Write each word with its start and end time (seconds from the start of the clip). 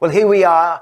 Well, 0.00 0.12
here 0.12 0.28
we 0.28 0.44
are 0.44 0.80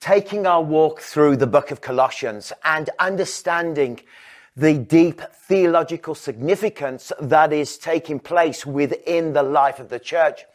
taking 0.00 0.46
our 0.46 0.62
walk 0.62 1.02
through 1.02 1.36
the 1.36 1.46
book 1.46 1.70
of 1.72 1.82
Colossians 1.82 2.54
and 2.64 2.88
understanding 2.98 4.00
the 4.56 4.78
deep 4.78 5.20
theological 5.20 6.14
significance 6.14 7.12
that 7.20 7.52
is 7.52 7.76
taking 7.76 8.18
place 8.18 8.64
within 8.64 9.34
the 9.34 9.42
life 9.42 9.78
of 9.78 9.90
the 9.90 9.98
church. 9.98 10.46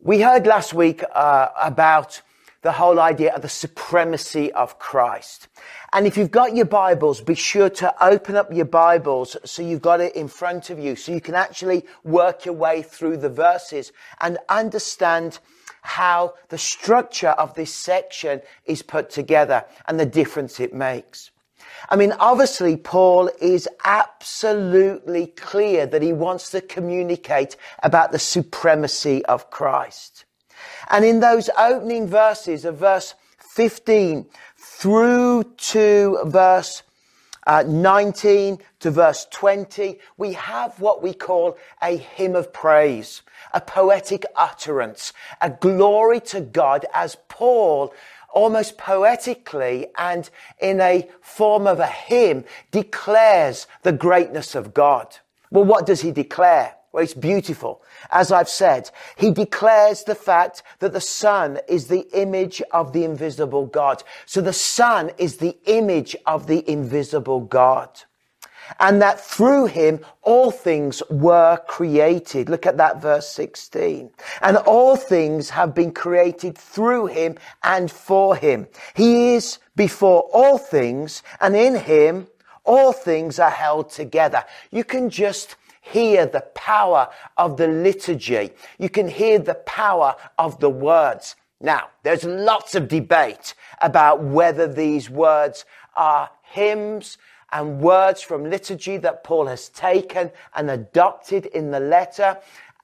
We 0.00 0.20
heard 0.20 0.48
last 0.48 0.74
week 0.74 1.04
uh, 1.14 1.50
about 1.62 2.22
the 2.62 2.72
whole 2.72 2.98
idea 2.98 3.36
of 3.36 3.42
the 3.42 3.48
supremacy 3.48 4.52
of 4.52 4.80
Christ. 4.80 5.46
And 5.92 6.08
if 6.08 6.16
you've 6.16 6.32
got 6.32 6.56
your 6.56 6.66
Bibles, 6.66 7.20
be 7.20 7.36
sure 7.36 7.70
to 7.70 8.04
open 8.04 8.34
up 8.34 8.52
your 8.52 8.64
Bibles 8.64 9.36
so 9.44 9.62
you've 9.62 9.80
got 9.80 10.00
it 10.00 10.16
in 10.16 10.26
front 10.26 10.70
of 10.70 10.80
you 10.80 10.96
so 10.96 11.12
you 11.12 11.20
can 11.20 11.36
actually 11.36 11.84
work 12.02 12.46
your 12.46 12.54
way 12.54 12.82
through 12.82 13.18
the 13.18 13.30
verses 13.30 13.92
and 14.20 14.38
understand 14.48 15.38
how 15.82 16.34
the 16.48 16.58
structure 16.58 17.30
of 17.30 17.54
this 17.54 17.74
section 17.74 18.40
is 18.64 18.82
put 18.82 19.10
together 19.10 19.64
and 19.86 19.98
the 19.98 20.06
difference 20.06 20.60
it 20.60 20.74
makes. 20.74 21.30
I 21.88 21.96
mean, 21.96 22.12
obviously, 22.18 22.76
Paul 22.76 23.30
is 23.40 23.68
absolutely 23.84 25.28
clear 25.28 25.86
that 25.86 26.02
he 26.02 26.12
wants 26.12 26.50
to 26.50 26.60
communicate 26.60 27.56
about 27.82 28.12
the 28.12 28.18
supremacy 28.18 29.24
of 29.26 29.50
Christ. 29.50 30.24
And 30.90 31.04
in 31.04 31.20
those 31.20 31.48
opening 31.58 32.06
verses 32.06 32.64
of 32.64 32.78
verse 32.78 33.14
15 33.38 34.26
through 34.56 35.44
to 35.56 36.18
verse 36.26 36.82
uh, 37.50 37.64
19 37.66 38.58
to 38.78 38.92
verse 38.92 39.26
20, 39.32 39.98
we 40.16 40.34
have 40.34 40.78
what 40.78 41.02
we 41.02 41.12
call 41.12 41.58
a 41.82 41.96
hymn 41.96 42.36
of 42.36 42.52
praise, 42.52 43.22
a 43.52 43.60
poetic 43.60 44.24
utterance, 44.36 45.12
a 45.40 45.50
glory 45.50 46.20
to 46.20 46.40
God 46.40 46.86
as 46.94 47.16
Paul 47.28 47.92
almost 48.32 48.78
poetically 48.78 49.88
and 49.98 50.30
in 50.60 50.80
a 50.80 51.08
form 51.22 51.66
of 51.66 51.80
a 51.80 51.88
hymn 51.88 52.44
declares 52.70 53.66
the 53.82 53.90
greatness 53.90 54.54
of 54.54 54.72
God. 54.72 55.16
Well, 55.50 55.64
what 55.64 55.86
does 55.86 56.02
he 56.02 56.12
declare? 56.12 56.76
Well, 56.92 57.04
it's 57.04 57.14
beautiful. 57.14 57.82
As 58.10 58.32
I've 58.32 58.48
said, 58.48 58.90
he 59.16 59.30
declares 59.30 60.02
the 60.02 60.16
fact 60.16 60.62
that 60.80 60.92
the 60.92 61.00
Son 61.00 61.60
is 61.68 61.86
the 61.86 62.06
image 62.12 62.60
of 62.72 62.92
the 62.92 63.04
invisible 63.04 63.66
God. 63.66 64.02
So 64.26 64.40
the 64.40 64.52
Son 64.52 65.12
is 65.16 65.36
the 65.36 65.56
image 65.66 66.16
of 66.26 66.48
the 66.48 66.68
invisible 66.68 67.40
God. 67.40 68.02
And 68.78 69.02
that 69.02 69.20
through 69.20 69.66
him 69.66 70.00
all 70.22 70.50
things 70.50 71.02
were 71.10 71.58
created. 71.66 72.48
Look 72.48 72.66
at 72.66 72.76
that 72.76 73.00
verse 73.00 73.28
16. 73.28 74.10
And 74.42 74.56
all 74.58 74.96
things 74.96 75.50
have 75.50 75.74
been 75.74 75.92
created 75.92 76.56
through 76.56 77.06
him 77.06 77.36
and 77.62 77.90
for 77.90 78.36
him. 78.36 78.68
He 78.94 79.34
is 79.34 79.58
before 79.76 80.22
all 80.32 80.58
things 80.58 81.22
and 81.40 81.56
in 81.56 81.76
him 81.76 82.28
all 82.64 82.92
things 82.92 83.38
are 83.38 83.50
held 83.50 83.90
together. 83.90 84.44
You 84.70 84.84
can 84.84 85.10
just 85.10 85.56
hear 85.90 86.26
the 86.26 86.42
power 86.54 87.08
of 87.36 87.56
the 87.56 87.68
liturgy. 87.68 88.50
You 88.78 88.88
can 88.88 89.08
hear 89.08 89.38
the 89.38 89.54
power 89.54 90.16
of 90.38 90.60
the 90.60 90.70
words. 90.70 91.36
Now, 91.60 91.88
there's 92.02 92.24
lots 92.24 92.74
of 92.74 92.88
debate 92.88 93.54
about 93.80 94.22
whether 94.22 94.66
these 94.66 95.10
words 95.10 95.64
are 95.96 96.30
hymns 96.42 97.18
and 97.52 97.80
words 97.80 98.22
from 98.22 98.48
liturgy 98.48 98.96
that 98.98 99.24
Paul 99.24 99.46
has 99.46 99.68
taken 99.68 100.30
and 100.54 100.70
adopted 100.70 101.46
in 101.46 101.70
the 101.70 101.80
letter. 101.80 102.38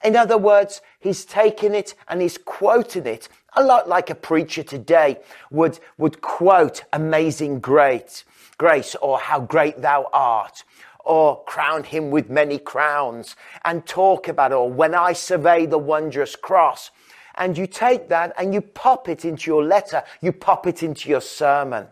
In 0.04 0.16
other 0.16 0.36
words, 0.36 0.82
he's 0.98 1.24
taken 1.24 1.74
it 1.74 1.94
and 2.08 2.20
he's 2.20 2.38
quoting 2.38 3.06
it 3.06 3.28
a 3.56 3.62
lot 3.62 3.88
like 3.88 4.10
a 4.10 4.14
preacher 4.14 4.62
today 4.62 5.18
would, 5.50 5.78
would 5.96 6.20
quote 6.20 6.84
amazing 6.92 7.60
great 7.60 8.24
grace 8.58 8.94
or 9.00 9.18
how 9.18 9.40
great 9.40 9.80
thou 9.82 10.08
art 10.12 10.64
or 11.06 11.42
crown 11.44 11.84
him 11.84 12.10
with 12.10 12.28
many 12.28 12.58
crowns 12.58 13.36
and 13.64 13.86
talk 13.86 14.28
about, 14.28 14.52
it, 14.52 14.56
or 14.56 14.70
when 14.70 14.94
I 14.94 15.12
survey 15.12 15.64
the 15.66 15.78
wondrous 15.78 16.36
cross. 16.36 16.90
And 17.36 17.56
you 17.56 17.66
take 17.66 18.08
that 18.08 18.32
and 18.36 18.52
you 18.52 18.60
pop 18.60 19.08
it 19.08 19.24
into 19.24 19.50
your 19.50 19.64
letter, 19.64 20.02
you 20.20 20.32
pop 20.32 20.66
it 20.66 20.82
into 20.82 21.08
your 21.08 21.20
sermon. 21.20 21.86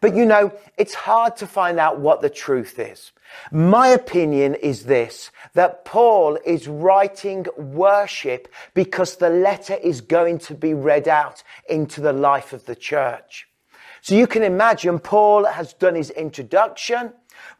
But 0.00 0.14
you 0.14 0.26
know, 0.26 0.52
it's 0.76 0.94
hard 0.94 1.36
to 1.38 1.46
find 1.46 1.80
out 1.80 1.98
what 1.98 2.20
the 2.20 2.30
truth 2.30 2.78
is. 2.78 3.12
My 3.50 3.88
opinion 3.88 4.54
is 4.54 4.84
this, 4.84 5.30
that 5.54 5.84
Paul 5.84 6.38
is 6.44 6.68
writing 6.68 7.46
worship 7.56 8.52
because 8.74 9.16
the 9.16 9.30
letter 9.30 9.74
is 9.74 10.00
going 10.00 10.38
to 10.40 10.54
be 10.54 10.74
read 10.74 11.08
out 11.08 11.42
into 11.68 12.00
the 12.00 12.12
life 12.12 12.52
of 12.52 12.66
the 12.66 12.76
church. 12.76 13.48
So 14.00 14.14
you 14.14 14.26
can 14.26 14.44
imagine 14.44 15.00
Paul 15.00 15.46
has 15.46 15.72
done 15.72 15.96
his 15.96 16.10
introduction. 16.10 17.12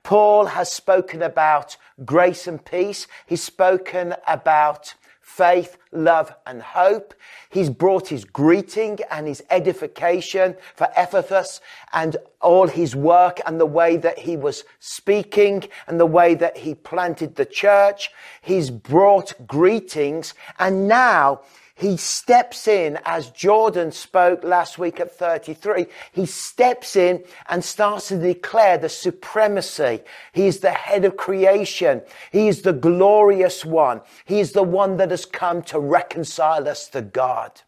Paul 0.03 0.47
has 0.47 0.71
spoken 0.71 1.23
about 1.23 1.77
grace 2.05 2.47
and 2.47 2.65
peace. 2.65 3.07
He's 3.27 3.43
spoken 3.43 4.15
about 4.27 4.95
faith, 5.21 5.77
love, 5.93 6.35
and 6.47 6.63
hope. 6.63 7.13
He's 7.51 7.69
brought 7.69 8.09
his 8.09 8.25
greeting 8.25 9.01
and 9.11 9.27
his 9.27 9.43
edification 9.51 10.57
for 10.75 10.89
Epaphras 10.97 11.61
and 11.93 12.17
all 12.41 12.69
his 12.69 12.97
work 12.97 13.41
and 13.45 13.61
the 13.61 13.67
way 13.67 13.97
that 13.99 14.21
he 14.21 14.37
was 14.37 14.65
speaking 14.79 15.65
and 15.87 16.01
the 16.01 16.07
way 16.07 16.35
that 16.35 16.57
he 16.57 16.75
planted 16.75 17.35
the 17.35 17.45
church. 17.45 18.11
He's 18.41 18.71
brought 18.71 19.35
greetings 19.47 20.33
and 20.59 20.89
now 20.89 21.41
he 21.79 21.99
steps 21.99 22.67
in, 22.67 22.99
as 23.05 23.29
Jordan 23.29 23.93
spoke 23.93 24.43
last 24.43 24.79
week 24.79 24.99
at 24.99 25.13
33, 25.13 25.85
he 26.11 26.25
steps 26.25 26.97
in 26.97 27.23
and 27.51 27.63
starts 27.63 28.09
to 28.09 28.17
declare 28.17 28.79
the 28.79 28.89
supremacy. 28.89 30.01
He 30.33 30.47
is 30.47 30.61
the 30.61 30.71
head 30.71 31.05
of 31.05 31.19
creation. 31.19 32.01
He 32.33 32.49
is 32.49 32.63
the 32.63 32.73
glorious 32.73 33.63
one. 33.63 34.01
He 34.25 34.41
is 34.41 34.53
the 34.53 34.63
one 34.63 34.97
that 34.97 35.11
has 35.11 35.27
come 35.27 35.61
to 35.65 35.79
reconcile 35.79 36.67
us 36.67 36.89
to 36.89 37.03
God. 37.03 37.61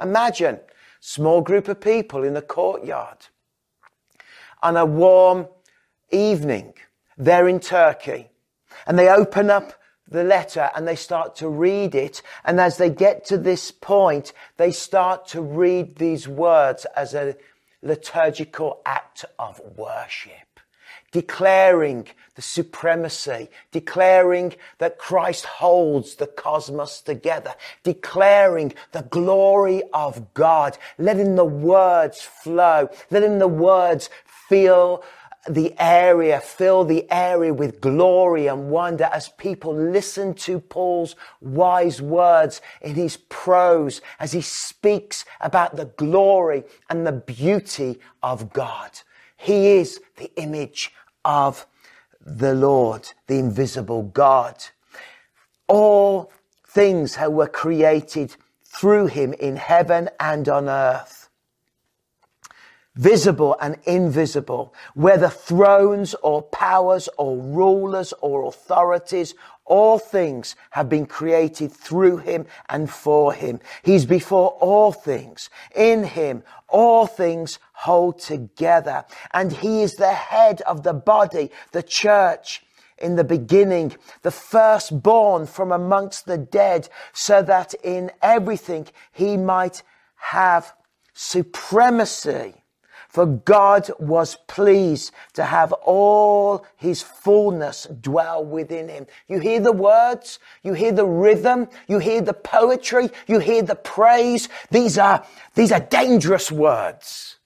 Imagine 0.00 0.60
small 1.00 1.40
group 1.40 1.66
of 1.66 1.80
people 1.80 2.22
in 2.22 2.34
the 2.34 2.42
courtyard 2.42 3.26
on 4.62 4.76
a 4.76 4.86
warm 4.86 5.48
evening. 6.12 6.74
They're 7.16 7.48
in 7.48 7.58
Turkey 7.58 8.28
and 8.86 8.96
they 8.96 9.08
open 9.08 9.50
up 9.50 9.72
the 10.10 10.24
letter 10.24 10.70
and 10.74 10.86
they 10.86 10.96
start 10.96 11.36
to 11.36 11.48
read 11.48 11.94
it. 11.94 12.22
And 12.44 12.60
as 12.60 12.76
they 12.78 12.90
get 12.90 13.24
to 13.26 13.38
this 13.38 13.70
point, 13.70 14.32
they 14.56 14.70
start 14.70 15.28
to 15.28 15.42
read 15.42 15.96
these 15.96 16.26
words 16.26 16.86
as 16.96 17.14
a 17.14 17.36
liturgical 17.82 18.80
act 18.84 19.24
of 19.38 19.60
worship, 19.76 20.60
declaring 21.12 22.08
the 22.34 22.42
supremacy, 22.42 23.48
declaring 23.72 24.54
that 24.78 24.98
Christ 24.98 25.44
holds 25.44 26.16
the 26.16 26.26
cosmos 26.26 27.00
together, 27.00 27.54
declaring 27.82 28.74
the 28.92 29.02
glory 29.02 29.82
of 29.92 30.34
God, 30.34 30.78
letting 30.98 31.36
the 31.36 31.44
words 31.44 32.20
flow, 32.20 32.90
letting 33.10 33.38
the 33.38 33.48
words 33.48 34.10
feel 34.24 35.02
the 35.48 35.74
area, 35.78 36.40
fill 36.40 36.84
the 36.84 37.10
area 37.10 37.52
with 37.54 37.80
glory 37.80 38.46
and 38.46 38.70
wonder 38.70 39.08
as 39.12 39.28
people 39.30 39.74
listen 39.74 40.34
to 40.34 40.60
Paul's 40.60 41.16
wise 41.40 42.02
words 42.02 42.60
in 42.80 42.94
his 42.94 43.16
prose 43.16 44.00
as 44.18 44.32
he 44.32 44.40
speaks 44.40 45.24
about 45.40 45.76
the 45.76 45.86
glory 45.86 46.64
and 46.90 47.06
the 47.06 47.12
beauty 47.12 47.98
of 48.22 48.52
God. 48.52 49.00
He 49.36 49.76
is 49.76 50.00
the 50.16 50.30
image 50.36 50.92
of 51.24 51.66
the 52.20 52.54
Lord, 52.54 53.08
the 53.26 53.38
invisible 53.38 54.02
God. 54.02 54.64
All 55.66 56.32
things 56.66 57.16
were 57.18 57.48
created 57.48 58.36
through 58.64 59.06
him 59.06 59.32
in 59.34 59.56
heaven 59.56 60.08
and 60.20 60.48
on 60.48 60.68
earth 60.68 61.27
visible 62.98 63.56
and 63.60 63.76
invisible, 63.84 64.74
whether 64.94 65.28
thrones 65.28 66.14
or 66.22 66.42
powers 66.42 67.08
or 67.16 67.38
rulers 67.38 68.12
or 68.20 68.46
authorities, 68.46 69.34
all 69.64 69.98
things 69.98 70.56
have 70.70 70.88
been 70.88 71.06
created 71.06 71.70
through 71.70 72.16
him 72.16 72.44
and 72.68 72.90
for 72.90 73.32
him. 73.32 73.60
He's 73.84 74.04
before 74.04 74.50
all 74.60 74.90
things. 74.92 75.48
In 75.76 76.02
him, 76.02 76.42
all 76.68 77.06
things 77.06 77.60
hold 77.72 78.18
together. 78.18 79.04
And 79.32 79.52
he 79.52 79.82
is 79.82 79.94
the 79.94 80.12
head 80.12 80.60
of 80.62 80.82
the 80.82 80.94
body, 80.94 81.50
the 81.70 81.84
church 81.84 82.64
in 82.98 83.14
the 83.14 83.24
beginning, 83.24 83.94
the 84.22 84.32
firstborn 84.32 85.46
from 85.46 85.70
amongst 85.70 86.26
the 86.26 86.38
dead, 86.38 86.88
so 87.12 87.42
that 87.42 87.74
in 87.84 88.10
everything 88.20 88.88
he 89.12 89.36
might 89.36 89.84
have 90.16 90.72
supremacy. 91.14 92.64
For 93.08 93.24
God 93.24 93.90
was 93.98 94.36
pleased 94.46 95.12
to 95.32 95.44
have 95.44 95.72
all 95.72 96.66
his 96.76 97.02
fullness 97.02 97.86
dwell 98.00 98.44
within 98.44 98.88
him. 98.88 99.06
You 99.28 99.38
hear 99.38 99.60
the 99.60 99.72
words, 99.72 100.38
you 100.62 100.74
hear 100.74 100.92
the 100.92 101.06
rhythm, 101.06 101.68
you 101.88 102.00
hear 102.00 102.20
the 102.20 102.34
poetry, 102.34 103.08
you 103.26 103.38
hear 103.38 103.62
the 103.62 103.74
praise. 103.74 104.50
These 104.70 104.98
are, 104.98 105.24
these 105.54 105.72
are 105.72 105.80
dangerous 105.80 106.52
words. 106.52 107.38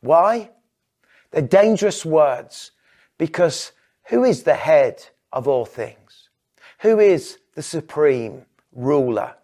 Why? 0.00 0.50
They're 1.30 1.42
dangerous 1.42 2.04
words 2.04 2.70
because 3.18 3.72
who 4.04 4.24
is 4.24 4.44
the 4.44 4.54
head 4.54 5.04
of 5.32 5.46
all 5.46 5.66
things? 5.66 6.30
Who 6.80 6.98
is 6.98 7.38
the 7.54 7.62
supreme 7.62 8.46
ruler? 8.72 9.34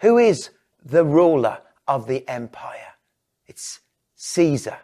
Who 0.00 0.16
is 0.16 0.50
the 0.82 1.04
ruler 1.04 1.58
of 1.86 2.06
the 2.06 2.26
empire? 2.26 2.94
It's 3.46 3.80
Caesar. 4.14 4.78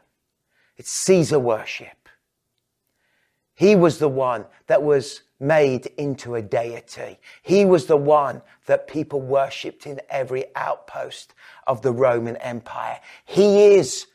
It's 0.78 0.90
Caesar 0.90 1.38
worship. 1.38 2.08
He 3.54 3.74
was 3.74 3.98
the 3.98 4.08
one 4.08 4.46
that 4.68 4.82
was 4.84 5.22
made 5.40 5.86
into 5.98 6.36
a 6.36 6.42
deity. 6.42 7.18
He 7.42 7.64
was 7.64 7.86
the 7.86 7.96
one 7.96 8.42
that 8.66 8.86
people 8.86 9.20
worshipped 9.20 9.86
in 9.86 10.00
every 10.08 10.44
outpost 10.54 11.34
of 11.66 11.82
the 11.82 11.92
Roman 11.92 12.36
Empire. 12.36 13.00
He 13.24 13.74
is 13.74 14.06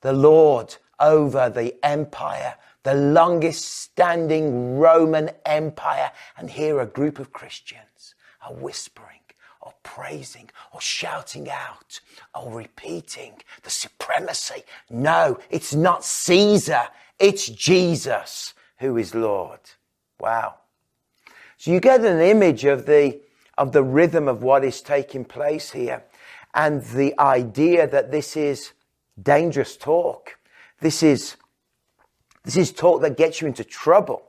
the 0.00 0.12
Lord 0.12 0.76
over 1.00 1.50
the 1.50 1.74
empire, 1.84 2.54
the 2.84 2.94
longest 2.94 3.64
standing 3.64 4.78
Roman 4.78 5.30
Empire. 5.44 6.12
And 6.38 6.48
here 6.48 6.80
a 6.80 6.86
group 6.86 7.18
of 7.18 7.32
Christians 7.32 8.14
are 8.40 8.54
whispering 8.54 9.25
or 9.66 9.74
praising 9.82 10.48
or 10.72 10.80
shouting 10.80 11.50
out 11.50 12.00
or 12.34 12.54
repeating 12.54 13.34
the 13.64 13.70
supremacy. 13.70 14.62
No, 14.88 15.38
it's 15.50 15.74
not 15.74 16.04
Caesar. 16.04 16.84
It's 17.18 17.48
Jesus 17.48 18.54
who 18.78 18.96
is 18.96 19.14
Lord. 19.14 19.58
Wow. 20.20 20.54
So 21.56 21.72
you 21.72 21.80
get 21.80 22.04
an 22.04 22.20
image 22.20 22.64
of 22.64 22.86
the, 22.86 23.20
of 23.58 23.72
the 23.72 23.82
rhythm 23.82 24.28
of 24.28 24.42
what 24.44 24.64
is 24.64 24.80
taking 24.80 25.24
place 25.24 25.72
here 25.72 26.04
and 26.54 26.82
the 26.84 27.18
idea 27.18 27.88
that 27.88 28.12
this 28.12 28.36
is 28.36 28.72
dangerous 29.20 29.76
talk. 29.76 30.38
This 30.80 31.02
is, 31.02 31.36
this 32.44 32.56
is 32.56 32.72
talk 32.72 33.00
that 33.02 33.16
gets 33.16 33.40
you 33.40 33.48
into 33.48 33.64
trouble. 33.64 34.22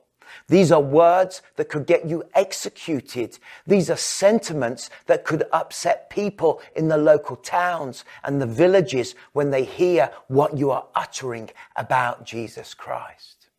These 0.49 0.71
are 0.71 0.81
words 0.81 1.41
that 1.57 1.67
could 1.67 1.85
get 1.85 2.07
you 2.07 2.23
executed. 2.33 3.37
These 3.65 3.89
are 3.89 3.97
sentiments 3.97 4.89
that 5.07 5.25
could 5.25 5.43
upset 5.51 6.09
people 6.09 6.61
in 6.73 6.87
the 6.87 6.97
local 6.97 7.35
towns 7.35 8.05
and 8.23 8.41
the 8.41 8.45
villages 8.45 9.13
when 9.33 9.51
they 9.51 9.65
hear 9.65 10.09
what 10.27 10.57
you 10.57 10.71
are 10.71 10.87
uttering 10.95 11.49
about 11.75 12.25
Jesus 12.25 12.73
Christ. 12.73 13.49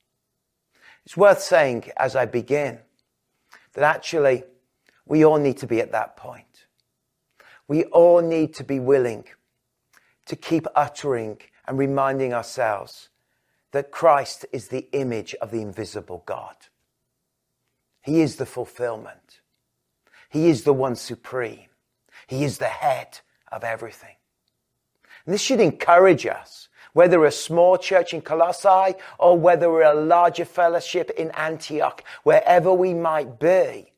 It's 1.05 1.17
worth 1.17 1.43
saying 1.43 1.91
as 1.99 2.17
I 2.17 2.25
begin 2.25 2.79
that 3.75 3.85
actually 3.85 4.45
we 5.05 5.25
all 5.25 5.39
need 5.39 5.59
to 5.59 5.67
be 5.67 5.81
at 5.81 5.93
that 5.93 6.17
point. 6.17 6.45
We 7.67 7.85
all 7.85 8.23
need 8.23 8.55
to 8.55 8.65
be 8.65 8.81
willing 8.81 9.25
to 10.25 10.37
keep 10.37 10.67
uttering 10.75 11.39
and 11.67 11.79
reminding 11.79 12.33
ourselves 12.33 13.11
that 13.73 13.91
Christ 13.91 14.47
is 14.53 14.69
the 14.69 14.89
image 14.93 15.35
of 15.35 15.51
the 15.51 15.61
invisible 15.61 16.23
God. 16.25 16.57
He 18.03 18.21
is 18.21 18.37
the 18.37 18.47
fulfillment. 18.47 19.41
He 20.29 20.49
is 20.49 20.63
the 20.63 20.73
one 20.73 20.97
supreme. 20.97 21.69
He 22.27 22.45
is 22.45 22.59
the 22.59 22.67
head 22.67 23.21
of 23.51 23.65
everything. 23.65 24.17
And 25.25 25.35
this 25.35 25.43
should 25.43 25.61
encourage 25.61 26.27
us, 26.27 26.69
whether 26.93 27.21
we're 27.21 27.27
a 27.27 27.33
small 27.33 27.77
church 27.77 28.15
in 28.15 28.23
Colossae 28.23 28.95
or 29.19 29.39
whether 29.39 29.71
we're 29.71 29.83
a 29.83 29.95
larger 29.95 30.45
fellowship 30.45 31.11
in 31.11 31.31
Antioch, 31.33 32.03
wherever 32.23 32.73
we 32.73 32.95
might 32.95 33.39
be, 33.39 33.93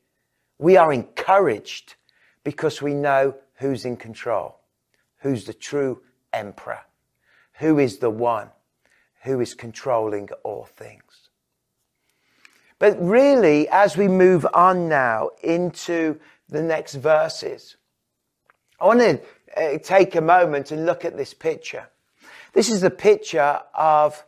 we 0.57 0.77
are 0.77 0.93
encouraged 0.93 1.95
because 2.43 2.81
we 2.81 2.93
know 2.93 3.35
who's 3.55 3.85
in 3.85 3.97
control, 3.97 4.59
who's 5.19 5.45
the 5.45 5.53
true 5.53 6.01
emperor, 6.33 6.81
who 7.59 7.79
is 7.79 7.97
the 7.97 8.09
one 8.09 8.49
who 9.23 9.39
is 9.39 9.53
controlling 9.53 10.29
all 10.43 10.65
things. 10.65 11.20
But 12.81 12.99
really, 12.99 13.69
as 13.69 13.95
we 13.95 14.07
move 14.07 14.43
on 14.55 14.89
now 14.89 15.29
into 15.43 16.19
the 16.49 16.63
next 16.63 16.95
verses, 16.95 17.77
I 18.79 18.87
want 18.87 19.01
to 19.01 19.21
uh, 19.55 19.77
take 19.77 20.15
a 20.15 20.21
moment 20.21 20.71
and 20.71 20.87
look 20.87 21.05
at 21.05 21.15
this 21.15 21.31
picture. 21.31 21.87
This 22.53 22.71
is 22.71 22.81
the 22.81 22.89
picture 22.89 23.59
of 23.75 24.25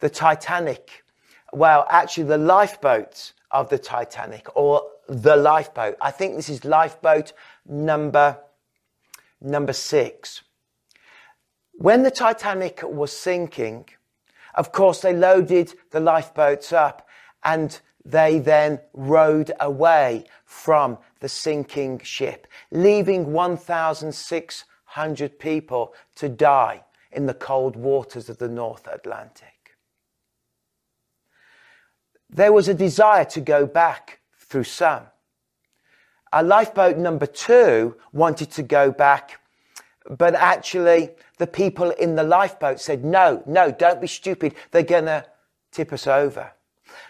the 0.00 0.08
Titanic. 0.08 1.04
Well, 1.52 1.84
actually, 1.90 2.24
the 2.24 2.38
lifeboat 2.38 3.34
of 3.50 3.68
the 3.68 3.78
Titanic, 3.78 4.46
or 4.56 4.88
the 5.06 5.36
lifeboat. 5.36 5.96
I 6.00 6.12
think 6.12 6.36
this 6.36 6.48
is 6.48 6.64
lifeboat 6.64 7.34
number 7.66 8.38
number 9.42 9.74
six. 9.74 10.40
When 11.72 12.04
the 12.04 12.10
Titanic 12.10 12.80
was 12.82 13.14
sinking, 13.14 13.90
of 14.54 14.72
course, 14.72 15.02
they 15.02 15.14
loaded 15.14 15.74
the 15.90 16.00
lifeboats 16.00 16.72
up 16.72 17.06
and 17.44 17.80
they 18.04 18.38
then 18.38 18.80
rowed 18.92 19.52
away 19.60 20.24
from 20.44 20.98
the 21.20 21.28
sinking 21.28 22.00
ship, 22.00 22.46
leaving 22.70 23.32
1,600 23.32 25.38
people 25.38 25.94
to 26.16 26.28
die 26.28 26.84
in 27.12 27.26
the 27.26 27.34
cold 27.34 27.76
waters 27.76 28.28
of 28.28 28.38
the 28.38 28.48
North 28.48 28.88
Atlantic. 28.88 29.76
There 32.28 32.52
was 32.52 32.68
a 32.68 32.74
desire 32.74 33.24
to 33.26 33.40
go 33.40 33.66
back 33.66 34.20
through 34.38 34.64
some. 34.64 35.04
A 36.32 36.42
lifeboat 36.42 36.96
number 36.96 37.26
two 37.26 37.94
wanted 38.12 38.50
to 38.52 38.62
go 38.62 38.90
back 38.90 39.38
but 40.08 40.34
actually, 40.34 41.10
the 41.38 41.46
people 41.46 41.90
in 41.90 42.16
the 42.16 42.22
lifeboat 42.22 42.80
said, 42.80 43.04
no, 43.04 43.42
no, 43.46 43.70
don't 43.70 44.00
be 44.00 44.06
stupid. 44.06 44.54
They're 44.70 44.82
going 44.82 45.06
to 45.06 45.24
tip 45.70 45.92
us 45.92 46.06
over. 46.06 46.52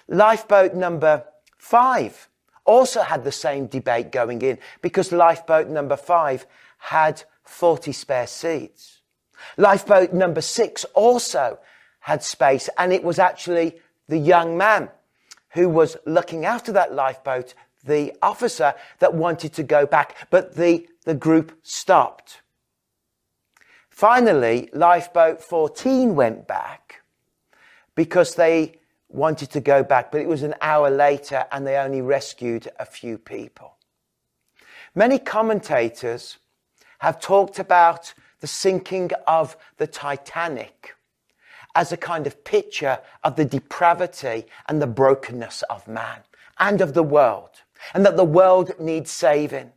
Lifeboat 0.09 0.75
number 0.75 1.25
five 1.59 2.29
also 2.65 3.03
had 3.03 3.25
the 3.25 3.33
same 3.33 3.67
debate 3.67 4.13
going 4.13 4.43
in 4.43 4.59
because 4.81 5.13
lifeboat 5.13 5.69
number 5.69 5.97
five 5.97 6.47
had 6.79 7.23
40 7.45 7.93
spare 7.93 8.27
seats. 8.27 9.01
Lifeboat 9.57 10.13
number 10.13 10.41
six 10.41 10.85
also 10.95 11.59
had 12.01 12.23
space 12.23 12.69
and 12.79 12.93
it 12.93 13.03
was 13.03 13.19
actually 13.19 13.81
the 14.09 14.19
young 14.19 14.57
man 14.57 14.89
who 15.51 15.69
was 15.69 15.97
looking 16.07 16.45
after 16.45 16.73
that 16.73 16.95
lifeboat, 16.95 17.55
the 17.85 18.13
officer 18.23 18.75
that 19.01 19.15
wanted 19.15 19.53
to 19.55 19.63
go 19.63 19.87
back, 19.87 20.29
but 20.31 20.55
the, 20.55 20.87
the 21.05 21.15
group 21.15 21.59
stopped. 21.63 22.41
Finally, 23.91 24.71
lifeboat 24.73 25.43
14 25.43 26.15
went 26.15 26.49
back 26.49 27.03
because 27.95 28.35
they 28.37 28.81
wanted 29.13 29.51
to 29.51 29.61
go 29.61 29.83
back, 29.83 30.11
but 30.11 30.21
it 30.21 30.29
was 30.29 30.43
an 30.43 30.55
hour 30.61 30.91
later 30.91 31.45
and 31.53 31.67
they 31.67 31.77
only 31.77 32.01
rescued 32.01 32.69
a 32.79 32.85
few 32.85 33.19
people. 33.19 33.77
Many 34.95 35.19
commentators 35.19 36.39
have 36.99 37.21
talked 37.21 37.59
about 37.59 38.15
the 38.41 38.47
sinking 38.47 39.11
of 39.27 39.57
the 39.79 39.87
Titanic 39.87 40.95
as 41.75 41.93
a 41.93 41.97
kind 41.97 42.27
of 42.27 42.45
picture 42.45 42.99
of 43.25 43.37
the 43.37 43.45
depravity 43.45 44.47
and 44.69 44.81
the 44.81 44.87
brokenness 44.87 45.63
of 45.71 45.89
man 45.89 46.21
and 46.59 46.81
of 46.81 46.95
the 46.95 47.03
world, 47.03 47.51
and 47.95 48.05
that 48.05 48.17
the 48.17 48.25
world 48.25 48.73
needs 48.79 49.11
saving. 49.11 49.73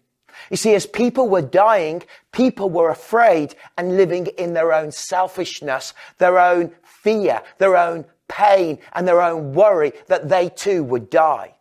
You 0.49 0.57
see, 0.57 0.75
as 0.75 0.85
people 0.85 1.29
were 1.29 1.41
dying, 1.41 2.03
people 2.31 2.69
were 2.69 2.89
afraid 2.89 3.55
and 3.77 3.95
living 3.97 4.27
in 4.37 4.53
their 4.53 4.73
own 4.73 4.91
selfishness, 4.91 5.93
their 6.17 6.37
own 6.37 6.73
fear, 6.83 7.41
their 7.57 7.77
own 7.77 8.05
pain, 8.27 8.79
and 8.93 9.07
their 9.07 9.21
own 9.21 9.53
worry 9.53 9.93
that 10.07 10.29
they 10.29 10.49
too 10.49 10.83
would 10.83 11.09
die. 11.09 11.55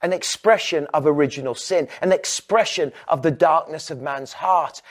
An 0.00 0.12
expression 0.12 0.86
of 0.92 1.06
original 1.06 1.54
sin, 1.54 1.88
an 2.00 2.12
expression 2.12 2.92
of 3.06 3.22
the 3.22 3.30
darkness 3.30 3.90
of 3.90 4.00
man's 4.00 4.32
heart. 4.32 4.82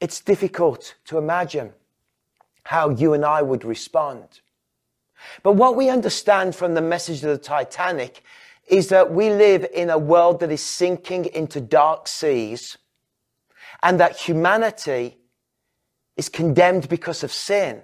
It's 0.00 0.20
difficult 0.20 0.94
to 1.06 1.18
imagine 1.18 1.74
how 2.64 2.90
you 2.90 3.12
and 3.12 3.24
I 3.24 3.42
would 3.42 3.64
respond. 3.64 4.40
But 5.42 5.52
what 5.52 5.76
we 5.76 5.90
understand 5.90 6.54
from 6.54 6.74
the 6.74 6.80
message 6.80 7.22
of 7.22 7.30
the 7.30 7.38
Titanic 7.38 8.22
is 8.66 8.88
that 8.88 9.12
we 9.12 9.30
live 9.30 9.66
in 9.74 9.90
a 9.90 9.98
world 9.98 10.40
that 10.40 10.50
is 10.50 10.62
sinking 10.62 11.26
into 11.26 11.60
dark 11.60 12.08
seas 12.08 12.78
and 13.82 13.98
that 14.00 14.16
humanity 14.16 15.18
is 16.16 16.28
condemned 16.28 16.88
because 16.88 17.24
of 17.24 17.32
sin. 17.32 17.82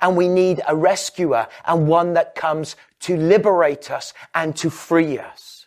And 0.00 0.16
we 0.16 0.28
need 0.28 0.60
a 0.66 0.76
rescuer 0.76 1.48
and 1.66 1.88
one 1.88 2.14
that 2.14 2.34
comes 2.34 2.76
to 3.00 3.16
liberate 3.16 3.90
us 3.90 4.14
and 4.34 4.56
to 4.56 4.70
free 4.70 5.18
us. 5.18 5.66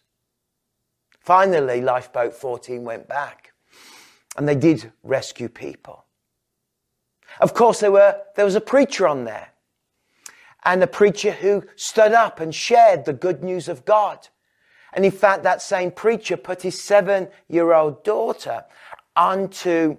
Finally, 1.20 1.82
Lifeboat 1.82 2.34
14 2.34 2.84
went 2.84 3.08
back 3.08 3.54
and 4.38 4.48
they 4.48 4.56
did 4.56 4.92
rescue 5.04 5.50
people. 5.50 6.06
Of 7.40 7.54
course, 7.54 7.80
there, 7.80 7.92
were, 7.92 8.20
there 8.36 8.46
was 8.46 8.56
a 8.56 8.62
preacher 8.62 9.08
on 9.08 9.26
there 9.26 9.50
and 10.64 10.84
a 10.84 10.88
preacher 10.88 11.32
who 11.32 11.64
stood 11.76 12.12
up 12.12 12.40
and 12.40 12.54
shared 12.54 13.06
the 13.06 13.14
good 13.14 13.44
news 13.44 13.68
of 13.68 13.86
God. 13.86 14.28
And 14.94 15.06
in 15.06 15.12
fact, 15.12 15.44
that 15.44 15.62
same 15.62 15.92
preacher 15.92 16.38
put 16.38 16.62
his 16.62 16.82
seven 16.82 17.30
year 17.48 17.74
old 17.74 18.04
daughter 18.04 18.66
onto 19.16 19.98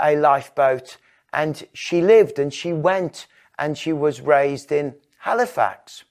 a 0.00 0.16
lifeboat 0.16 0.96
and 1.32 1.66
she 1.72 2.00
lived 2.00 2.38
and 2.38 2.52
she 2.52 2.72
went 2.72 3.26
and 3.58 3.76
she 3.76 3.92
was 3.92 4.20
raised 4.20 4.72
in 4.72 4.94
Halifax. 5.18 6.04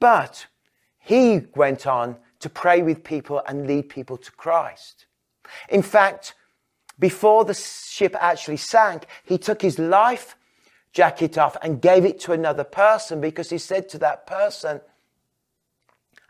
But 0.00 0.46
he 0.98 1.42
went 1.54 1.86
on 1.86 2.16
to 2.40 2.48
pray 2.48 2.82
with 2.82 3.04
people 3.04 3.42
and 3.46 3.66
lead 3.66 3.88
people 3.88 4.16
to 4.16 4.32
Christ. 4.32 5.06
In 5.68 5.82
fact, 5.82 6.34
before 6.98 7.44
the 7.44 7.54
ship 7.54 8.16
actually 8.18 8.56
sank, 8.56 9.06
he 9.24 9.38
took 9.38 9.62
his 9.62 9.78
life 9.78 10.36
jacket 10.92 11.38
off 11.38 11.56
and 11.62 11.80
gave 11.80 12.04
it 12.04 12.20
to 12.20 12.32
another 12.32 12.64
person 12.64 13.20
because 13.20 13.50
he 13.50 13.58
said 13.58 13.88
to 13.88 13.98
that 13.98 14.26
person, 14.26 14.80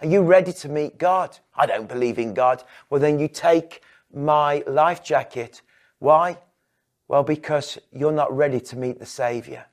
Are 0.00 0.06
you 0.06 0.22
ready 0.22 0.52
to 0.52 0.68
meet 0.68 0.98
God? 0.98 1.38
I 1.54 1.66
don't 1.66 1.88
believe 1.88 2.18
in 2.18 2.34
God. 2.34 2.62
Well, 2.88 3.00
then 3.00 3.18
you 3.18 3.28
take 3.28 3.82
my 4.12 4.62
life 4.66 5.02
jacket. 5.02 5.62
Why? 5.98 6.38
Well, 7.08 7.22
because 7.22 7.78
you're 7.90 8.12
not 8.12 8.34
ready 8.34 8.60
to 8.60 8.76
meet 8.76 8.98
the 8.98 9.06
Savior. 9.06 9.66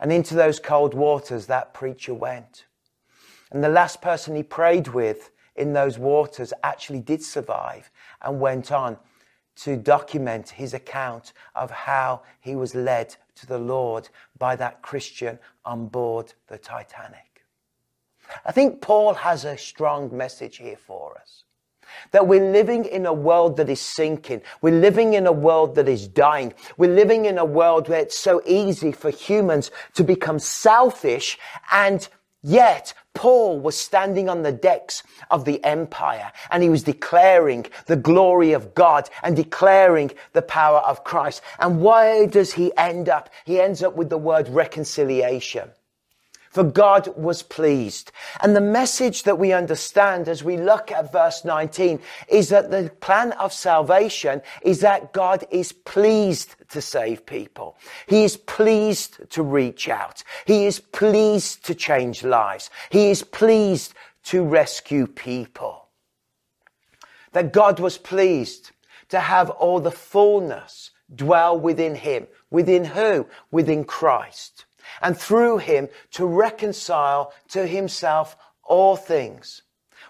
And 0.00 0.12
into 0.12 0.34
those 0.34 0.60
cold 0.60 0.94
waters 0.94 1.46
that 1.46 1.74
preacher 1.74 2.14
went. 2.14 2.66
And 3.50 3.64
the 3.64 3.68
last 3.68 4.00
person 4.00 4.36
he 4.36 4.42
prayed 4.42 4.88
with 4.88 5.30
in 5.56 5.72
those 5.72 5.98
waters 5.98 6.52
actually 6.62 7.00
did 7.00 7.22
survive 7.22 7.90
and 8.22 8.40
went 8.40 8.70
on 8.70 8.96
to 9.56 9.76
document 9.76 10.50
his 10.50 10.72
account 10.72 11.32
of 11.56 11.70
how 11.70 12.22
he 12.40 12.54
was 12.54 12.74
led 12.74 13.16
to 13.34 13.46
the 13.46 13.58
Lord 13.58 14.08
by 14.38 14.54
that 14.56 14.82
Christian 14.82 15.38
on 15.64 15.88
board 15.88 16.32
the 16.46 16.58
Titanic. 16.58 17.42
I 18.44 18.52
think 18.52 18.80
Paul 18.80 19.14
has 19.14 19.44
a 19.44 19.58
strong 19.58 20.16
message 20.16 20.58
here 20.58 20.76
for 20.76 21.16
us. 21.18 21.44
That 22.12 22.26
we're 22.26 22.52
living 22.52 22.84
in 22.84 23.06
a 23.06 23.12
world 23.12 23.56
that 23.58 23.68
is 23.68 23.80
sinking. 23.80 24.42
We're 24.60 24.80
living 24.80 25.14
in 25.14 25.26
a 25.26 25.32
world 25.32 25.74
that 25.76 25.88
is 25.88 26.08
dying. 26.08 26.54
We're 26.76 26.94
living 26.94 27.24
in 27.24 27.38
a 27.38 27.44
world 27.44 27.88
where 27.88 28.00
it's 28.00 28.18
so 28.18 28.42
easy 28.46 28.92
for 28.92 29.10
humans 29.10 29.70
to 29.94 30.04
become 30.04 30.38
selfish 30.38 31.38
and 31.72 32.08
Yet, 32.42 32.94
Paul 33.14 33.58
was 33.58 33.76
standing 33.76 34.28
on 34.28 34.42
the 34.42 34.52
decks 34.52 35.02
of 35.28 35.44
the 35.44 35.62
empire 35.64 36.30
and 36.52 36.62
he 36.62 36.70
was 36.70 36.84
declaring 36.84 37.66
the 37.86 37.96
glory 37.96 38.52
of 38.52 38.76
God 38.76 39.10
and 39.24 39.34
declaring 39.34 40.12
the 40.34 40.42
power 40.42 40.78
of 40.78 41.02
Christ. 41.02 41.42
And 41.58 41.80
why 41.80 42.26
does 42.26 42.52
he 42.52 42.72
end 42.76 43.08
up? 43.08 43.28
He 43.44 43.60
ends 43.60 43.82
up 43.82 43.96
with 43.96 44.08
the 44.08 44.18
word 44.18 44.48
reconciliation 44.48 45.70
for 46.50 46.64
God 46.64 47.08
was 47.16 47.42
pleased. 47.42 48.12
And 48.40 48.54
the 48.56 48.60
message 48.60 49.24
that 49.24 49.38
we 49.38 49.52
understand 49.52 50.28
as 50.28 50.42
we 50.42 50.56
look 50.56 50.90
at 50.90 51.12
verse 51.12 51.44
19 51.44 52.00
is 52.28 52.48
that 52.48 52.70
the 52.70 52.90
plan 53.00 53.32
of 53.32 53.52
salvation 53.52 54.42
is 54.62 54.80
that 54.80 55.12
God 55.12 55.44
is 55.50 55.72
pleased 55.72 56.56
to 56.70 56.80
save 56.80 57.26
people. 57.26 57.76
He 58.06 58.24
is 58.24 58.36
pleased 58.36 59.30
to 59.30 59.42
reach 59.42 59.88
out. 59.88 60.22
He 60.46 60.66
is 60.66 60.80
pleased 60.80 61.64
to 61.66 61.74
change 61.74 62.24
lives. 62.24 62.70
He 62.90 63.10
is 63.10 63.22
pleased 63.22 63.94
to 64.24 64.44
rescue 64.44 65.06
people. 65.06 65.88
That 67.32 67.52
God 67.52 67.78
was 67.78 67.98
pleased 67.98 68.72
to 69.10 69.20
have 69.20 69.50
all 69.50 69.80
the 69.80 69.90
fullness 69.90 70.90
dwell 71.14 71.58
within 71.58 71.94
him. 71.94 72.26
Within 72.50 72.84
who? 72.84 73.26
Within 73.50 73.84
Christ 73.84 74.66
and 75.02 75.16
through 75.16 75.58
him 75.58 75.88
to 76.12 76.26
reconcile 76.26 77.32
to 77.48 77.66
himself 77.66 78.36
all 78.64 78.96
things, 78.96 79.62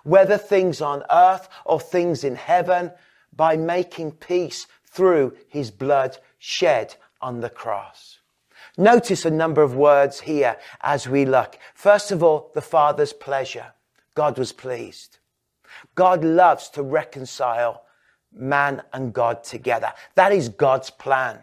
whether 0.05 0.39
things 0.39 0.81
on 0.81 1.03
earth 1.11 1.49
or 1.65 1.81
things 1.81 2.25
in 2.25 2.37
heaven, 2.37 2.91
by 3.35 3.57
making 3.57 4.13
peace 4.13 4.67
through 4.85 5.37
his 5.49 5.71
blood 5.71 6.19
shed 6.39 6.97
on 7.21 7.41
the 7.41 7.51
cross. 7.51 8.19
Notice 8.77 9.25
a 9.25 9.31
number 9.31 9.63
of 9.63 9.75
words 9.75 10.21
here 10.21 10.57
as 10.81 11.09
we 11.09 11.25
look. 11.25 11.59
First 11.75 12.11
of 12.11 12.23
all, 12.23 12.51
the 12.55 12.61
Father's 12.61 13.13
pleasure. 13.13 13.73
God 14.15 14.39
was 14.39 14.53
pleased. 14.53 15.19
God 15.95 16.25
loves 16.25 16.69
to 16.71 16.83
reconcile 16.83 17.85
man 18.33 18.83
and 18.93 19.13
God 19.13 19.45
together. 19.45 19.93
That 20.15 20.33
is 20.33 20.49
God's 20.49 20.91
plan. 20.91 21.41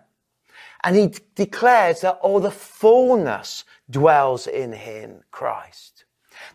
And 0.86 0.96
he 0.96 1.12
declares 1.34 2.02
that 2.02 2.20
all 2.22 2.40
the 2.40 2.52
fullness 2.52 3.66
dwells 3.90 4.46
in 4.46 4.72
him, 4.72 5.22
Christ. 5.32 6.06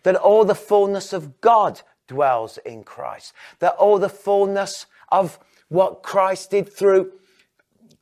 That 0.03 0.15
all 0.15 0.45
the 0.45 0.55
fullness 0.55 1.11
of 1.11 1.41
God 1.41 1.81
dwells 2.07 2.57
in 2.65 2.85
Christ. 2.85 3.33
That 3.59 3.73
all 3.73 3.99
the 3.99 4.07
fullness 4.07 4.85
of 5.11 5.37
what 5.67 6.01
Christ 6.01 6.51
did 6.51 6.71
through 6.71 7.11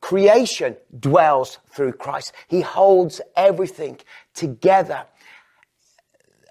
creation 0.02 0.78
dwells 1.00 1.58
through 1.72 1.94
Christ. 1.94 2.32
He 2.48 2.62
holds 2.62 3.22
everything 3.36 3.98
together. 4.36 5.06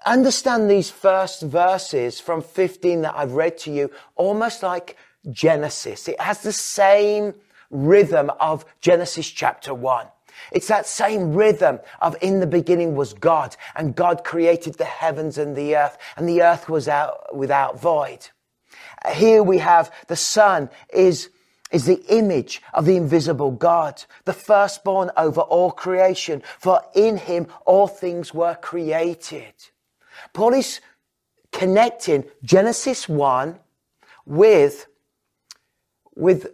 Understand 0.05 0.69
these 0.69 0.89
first 0.89 1.41
verses 1.41 2.19
from 2.19 2.41
15 2.41 3.03
that 3.03 3.15
I've 3.15 3.31
read 3.31 3.57
to 3.59 3.71
you 3.71 3.91
almost 4.17 4.61
like 4.61 4.97
Genesis. 5.31 6.09
It 6.09 6.19
has 6.19 6.41
the 6.41 6.53
same 6.53 7.33
rhythm 7.69 8.31
of 8.39 8.65
Genesis 8.81 9.27
chapter 9.29 9.73
1. 9.73 10.07
It's 10.51 10.67
that 10.67 10.87
same 10.87 11.33
rhythm 11.33 11.79
of 12.01 12.15
in 12.21 12.39
the 12.39 12.47
beginning 12.47 12.95
was 12.95 13.13
God 13.13 13.55
and 13.75 13.95
God 13.95 14.23
created 14.23 14.75
the 14.75 14.85
heavens 14.85 15.37
and 15.37 15.55
the 15.55 15.75
earth 15.75 15.97
and 16.15 16.27
the 16.27 16.41
earth 16.41 16.69
was 16.69 16.87
out 16.87 17.35
without 17.35 17.79
void. 17.79 18.27
Here 19.13 19.43
we 19.43 19.59
have 19.59 19.93
the 20.07 20.15
Son 20.15 20.69
is 20.93 21.29
is 21.71 21.85
the 21.85 22.03
image 22.07 22.61
of 22.73 22.85
the 22.85 22.95
invisible 22.95 23.51
God, 23.51 24.03
the 24.25 24.33
firstborn 24.33 25.11
over 25.15 25.41
all 25.41 25.71
creation, 25.71 26.41
for 26.57 26.81
in 26.95 27.17
him 27.17 27.47
all 27.65 27.87
things 27.87 28.33
were 28.33 28.55
created. 28.55 29.53
Paul 30.33 30.53
is 30.53 30.81
connecting 31.51 32.25
Genesis 32.43 33.07
1 33.07 33.59
with, 34.25 34.87
with 36.15 36.47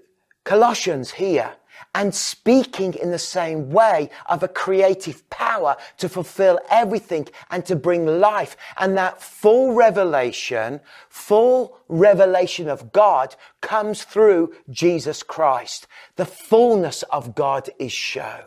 Colossians 0.45 1.11
here 1.11 1.55
and 1.93 2.13
speaking 2.13 2.93
in 2.93 3.11
the 3.11 3.19
same 3.19 3.69
way 3.69 4.09
of 4.27 4.43
a 4.43 4.47
creative 4.47 5.27
power 5.29 5.75
to 5.97 6.09
fulfill 6.09 6.59
everything 6.69 7.27
and 7.49 7.65
to 7.65 7.75
bring 7.75 8.05
life. 8.05 8.55
And 8.77 8.97
that 8.97 9.21
full 9.21 9.73
revelation, 9.73 10.81
full 11.09 11.77
revelation 11.87 12.67
of 12.69 12.91
God 12.91 13.35
comes 13.61 14.03
through 14.03 14.53
Jesus 14.69 15.23
Christ. 15.23 15.87
The 16.15 16.25
fullness 16.25 17.03
of 17.03 17.33
God 17.33 17.69
is 17.79 17.93
shown 17.93 18.43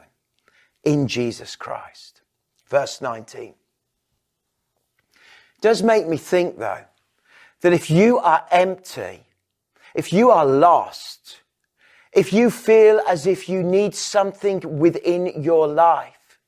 in 0.84 1.08
Jesus 1.08 1.56
Christ. 1.56 2.22
Verse 2.68 3.00
19. 3.00 3.54
Does 5.60 5.82
make 5.82 6.06
me 6.06 6.16
think 6.16 6.58
though, 6.58 6.84
that 7.62 7.72
if 7.72 7.90
you 7.90 8.18
are 8.18 8.44
empty, 8.50 9.24
if 9.94 10.12
you 10.12 10.30
are 10.30 10.46
lost, 10.46 11.40
if 12.12 12.32
you 12.32 12.50
feel 12.50 13.00
as 13.08 13.26
if 13.26 13.48
you 13.48 13.62
need 13.62 13.94
something 13.94 14.78
within 14.78 15.42
your 15.42 15.66
life, 15.66 16.38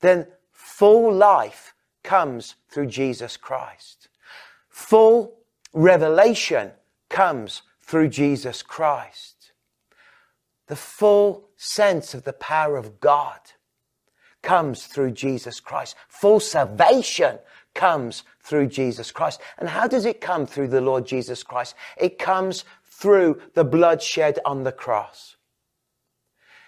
then 0.00 0.26
full 0.52 1.12
life 1.12 1.74
comes 2.02 2.56
through 2.68 2.86
Jesus 2.86 3.36
Christ. 3.36 4.08
Full 4.68 5.34
revelation 5.72 6.72
comes 7.08 7.62
through 7.80 8.08
Jesus 8.08 8.62
Christ. 8.62 9.52
The 10.66 10.76
full 10.76 11.48
sense 11.56 12.14
of 12.14 12.24
the 12.24 12.32
power 12.32 12.76
of 12.76 13.00
God 13.00 13.38
comes 14.42 14.86
through 14.86 15.12
Jesus 15.12 15.60
Christ. 15.60 15.96
Full 16.08 16.40
salvation 16.40 17.38
comes 17.74 18.24
through 18.40 18.68
Jesus 18.68 19.10
Christ. 19.10 19.40
And 19.58 19.68
how 19.68 19.86
does 19.88 20.04
it 20.04 20.20
come 20.20 20.46
through 20.46 20.68
the 20.68 20.80
Lord 20.80 21.06
Jesus 21.06 21.42
Christ? 21.42 21.74
It 21.96 22.18
comes 22.18 22.64
through 23.04 23.38
the 23.52 23.64
blood 23.64 24.00
shed 24.00 24.38
on 24.46 24.64
the 24.64 24.72
cross. 24.72 25.36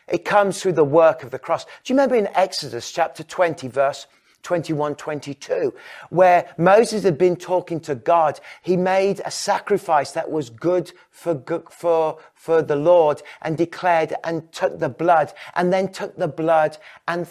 It 0.06 0.26
comes 0.26 0.60
through 0.60 0.74
the 0.74 0.84
work 0.84 1.22
of 1.22 1.30
the 1.30 1.38
cross. 1.38 1.64
Do 1.64 1.70
you 1.86 1.94
remember 1.94 2.14
in 2.14 2.28
Exodus 2.34 2.92
chapter 2.92 3.22
20 3.22 3.68
verse 3.68 4.06
21, 4.42 4.96
22, 4.96 5.72
where 6.10 6.54
Moses 6.58 7.04
had 7.04 7.16
been 7.16 7.36
talking 7.36 7.80
to 7.80 7.96
God. 7.96 8.38
He 8.62 8.76
made 8.76 9.20
a 9.24 9.30
sacrifice 9.30 10.12
that 10.12 10.30
was 10.30 10.50
good 10.50 10.92
for, 11.10 11.42
for, 11.70 12.18
for 12.34 12.62
the 12.62 12.76
Lord 12.76 13.22
and 13.42 13.56
declared 13.56 14.14
and 14.22 14.52
took 14.52 14.78
the 14.78 14.90
blood 14.90 15.32
and 15.54 15.72
then 15.72 15.90
took 15.90 16.16
the 16.16 16.28
blood 16.28 16.76
and 17.08 17.26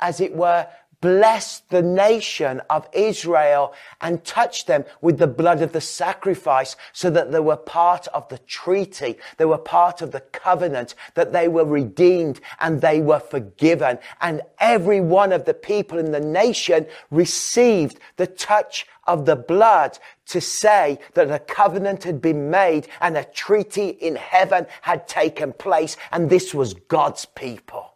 as 0.00 0.20
it 0.20 0.34
were, 0.34 0.66
blessed 1.00 1.68
the 1.70 1.82
nation 1.82 2.60
of 2.70 2.88
Israel 2.92 3.74
and 4.00 4.24
touched 4.24 4.66
them 4.66 4.84
with 5.00 5.18
the 5.18 5.26
blood 5.26 5.62
of 5.62 5.72
the 5.72 5.80
sacrifice 5.80 6.76
so 6.92 7.10
that 7.10 7.32
they 7.32 7.40
were 7.40 7.56
part 7.56 8.06
of 8.08 8.28
the 8.28 8.38
treaty. 8.38 9.16
They 9.36 9.44
were 9.44 9.58
part 9.58 10.02
of 10.02 10.12
the 10.12 10.20
covenant, 10.20 10.94
that 11.14 11.32
they 11.32 11.48
were 11.48 11.64
redeemed 11.64 12.40
and 12.60 12.80
they 12.80 13.00
were 13.00 13.20
forgiven. 13.20 13.98
And 14.20 14.42
every 14.58 15.00
one 15.00 15.32
of 15.32 15.44
the 15.44 15.54
people 15.54 15.98
in 15.98 16.12
the 16.12 16.20
nation 16.20 16.86
received 17.10 17.98
the 18.16 18.26
touch 18.26 18.86
of 19.06 19.26
the 19.26 19.36
blood 19.36 19.98
to 20.26 20.40
say 20.40 20.98
that 21.14 21.30
a 21.30 21.38
covenant 21.38 22.04
had 22.04 22.20
been 22.20 22.50
made 22.50 22.88
and 23.00 23.16
a 23.16 23.24
treaty 23.24 23.88
in 23.88 24.16
heaven 24.16 24.66
had 24.82 25.06
taken 25.06 25.52
place. 25.52 25.96
And 26.10 26.28
this 26.28 26.52
was 26.52 26.74
God's 26.74 27.24
people. 27.24 27.94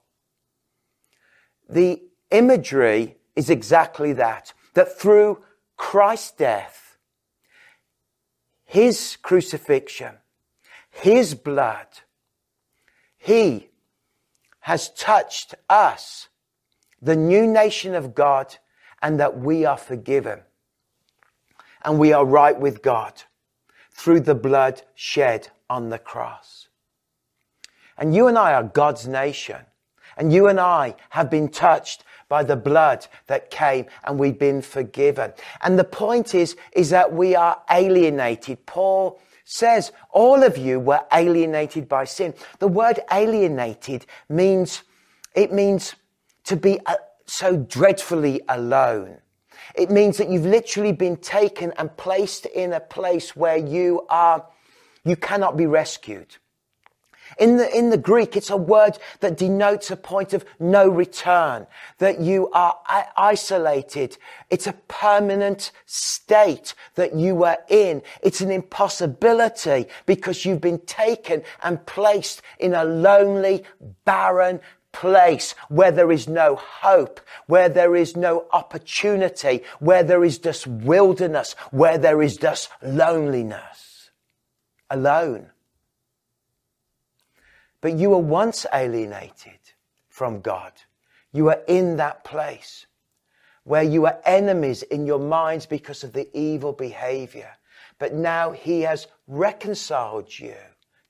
The 1.68 2.02
imagery 2.30 3.16
is 3.36 3.50
exactly 3.50 4.12
that. 4.14 4.52
That 4.74 4.98
through 4.98 5.42
Christ's 5.76 6.32
death, 6.32 6.98
His 8.64 9.16
crucifixion, 9.22 10.14
His 10.90 11.34
blood, 11.34 11.86
He 13.18 13.70
has 14.60 14.90
touched 14.90 15.54
us, 15.68 16.28
the 17.00 17.16
new 17.16 17.46
nation 17.46 17.94
of 17.94 18.14
God, 18.14 18.56
and 19.02 19.18
that 19.18 19.38
we 19.38 19.64
are 19.64 19.78
forgiven. 19.78 20.40
And 21.82 21.98
we 21.98 22.12
are 22.12 22.26
right 22.26 22.58
with 22.58 22.82
God 22.82 23.22
through 23.90 24.20
the 24.20 24.34
blood 24.34 24.82
shed 24.94 25.48
on 25.68 25.88
the 25.88 25.98
cross. 25.98 26.68
And 27.96 28.14
you 28.14 28.28
and 28.28 28.38
I 28.38 28.54
are 28.54 28.62
God's 28.62 29.06
nation. 29.08 29.64
And 30.16 30.32
you 30.32 30.48
and 30.48 30.60
I 30.60 30.96
have 31.10 31.30
been 31.30 31.48
touched 31.48 32.04
by 32.30 32.44
the 32.44 32.56
blood 32.56 33.06
that 33.26 33.50
came 33.50 33.84
and 34.04 34.18
we've 34.18 34.38
been 34.38 34.62
forgiven. 34.62 35.34
And 35.60 35.78
the 35.78 35.84
point 35.84 36.34
is, 36.34 36.56
is 36.72 36.88
that 36.90 37.12
we 37.12 37.34
are 37.34 37.60
alienated. 37.68 38.64
Paul 38.64 39.20
says 39.44 39.92
all 40.10 40.42
of 40.44 40.56
you 40.56 40.78
were 40.78 41.04
alienated 41.12 41.88
by 41.88 42.04
sin. 42.04 42.32
The 42.60 42.68
word 42.68 43.00
alienated 43.12 44.06
means, 44.28 44.84
it 45.34 45.52
means 45.52 45.96
to 46.44 46.56
be 46.56 46.78
uh, 46.86 46.94
so 47.26 47.56
dreadfully 47.56 48.40
alone. 48.48 49.18
It 49.74 49.90
means 49.90 50.16
that 50.18 50.30
you've 50.30 50.46
literally 50.46 50.92
been 50.92 51.16
taken 51.16 51.72
and 51.78 51.94
placed 51.96 52.46
in 52.46 52.72
a 52.72 52.80
place 52.80 53.34
where 53.34 53.56
you 53.56 54.06
are, 54.08 54.46
you 55.04 55.16
cannot 55.16 55.56
be 55.56 55.66
rescued. 55.66 56.36
In 57.40 57.56
the, 57.56 57.74
in 57.74 57.88
the 57.88 57.96
Greek, 57.96 58.36
it's 58.36 58.50
a 58.50 58.56
word 58.56 58.98
that 59.20 59.38
denotes 59.38 59.90
a 59.90 59.96
point 59.96 60.34
of 60.34 60.44
no 60.60 60.86
return, 60.88 61.66
that 61.96 62.20
you 62.20 62.50
are 62.50 62.76
isolated. 63.16 64.18
It's 64.50 64.66
a 64.66 64.74
permanent 64.88 65.72
state 65.86 66.74
that 66.96 67.14
you 67.14 67.34
were 67.34 67.56
in. 67.70 68.02
It's 68.22 68.42
an 68.42 68.50
impossibility 68.50 69.86
because 70.04 70.44
you've 70.44 70.60
been 70.60 70.80
taken 70.80 71.42
and 71.62 71.84
placed 71.86 72.42
in 72.58 72.74
a 72.74 72.84
lonely, 72.84 73.64
barren, 74.04 74.60
place 74.92 75.54
where 75.68 75.92
there 75.92 76.12
is 76.12 76.28
no 76.28 76.56
hope, 76.56 77.20
where 77.46 77.70
there 77.70 77.96
is 77.96 78.16
no 78.16 78.44
opportunity, 78.52 79.62
where 79.78 80.02
there 80.02 80.24
is 80.24 80.36
just 80.36 80.66
wilderness, 80.66 81.54
where 81.70 81.96
there 81.96 82.20
is 82.20 82.36
just 82.36 82.68
loneliness. 82.82 84.10
Alone. 84.90 85.50
But 87.80 87.94
you 87.94 88.10
were 88.10 88.18
once 88.18 88.66
alienated 88.72 89.58
from 90.08 90.40
God. 90.40 90.72
You 91.32 91.44
were 91.44 91.62
in 91.66 91.96
that 91.96 92.24
place 92.24 92.86
where 93.64 93.82
you 93.82 94.02
were 94.02 94.18
enemies 94.24 94.82
in 94.82 95.06
your 95.06 95.18
minds 95.18 95.66
because 95.66 96.02
of 96.02 96.12
the 96.12 96.28
evil 96.36 96.72
behavior. 96.72 97.50
But 97.98 98.14
now 98.14 98.50
he 98.50 98.82
has 98.82 99.06
reconciled 99.26 100.38
you 100.38 100.56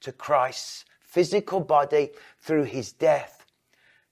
to 0.01 0.13
Christ's 0.13 0.85
physical 1.01 1.61
body 1.61 2.11
through 2.41 2.65
his 2.65 2.93
death, 2.93 3.47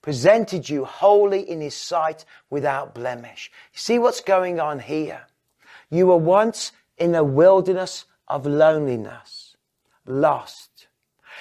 presented 0.03 0.69
you 0.69 0.85
wholly 0.85 1.49
in 1.49 1.61
his 1.61 1.75
sight 1.75 2.25
without 2.51 2.95
blemish. 2.95 3.51
See 3.73 3.99
what's 3.99 4.21
going 4.21 4.61
on 4.61 4.81
here? 4.81 5.27
You 5.91 6.07
were 6.09 6.17
once 6.17 6.73
in 6.97 7.15
a 7.15 7.25
wilderness 7.25 8.05
of 8.27 8.47
loneliness, 8.47 9.57
lost, 10.07 10.78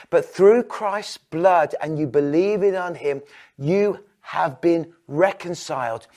but 0.10 0.26
through 0.26 0.64
Christ's 0.64 1.18
blood 1.18 1.76
and 1.82 1.98
you 1.98 2.08
believing 2.08 2.76
on 2.76 2.96
him, 2.96 3.22
you 3.58 4.04
have 4.22 4.60
been 4.62 4.94
reconciled. 5.08 6.08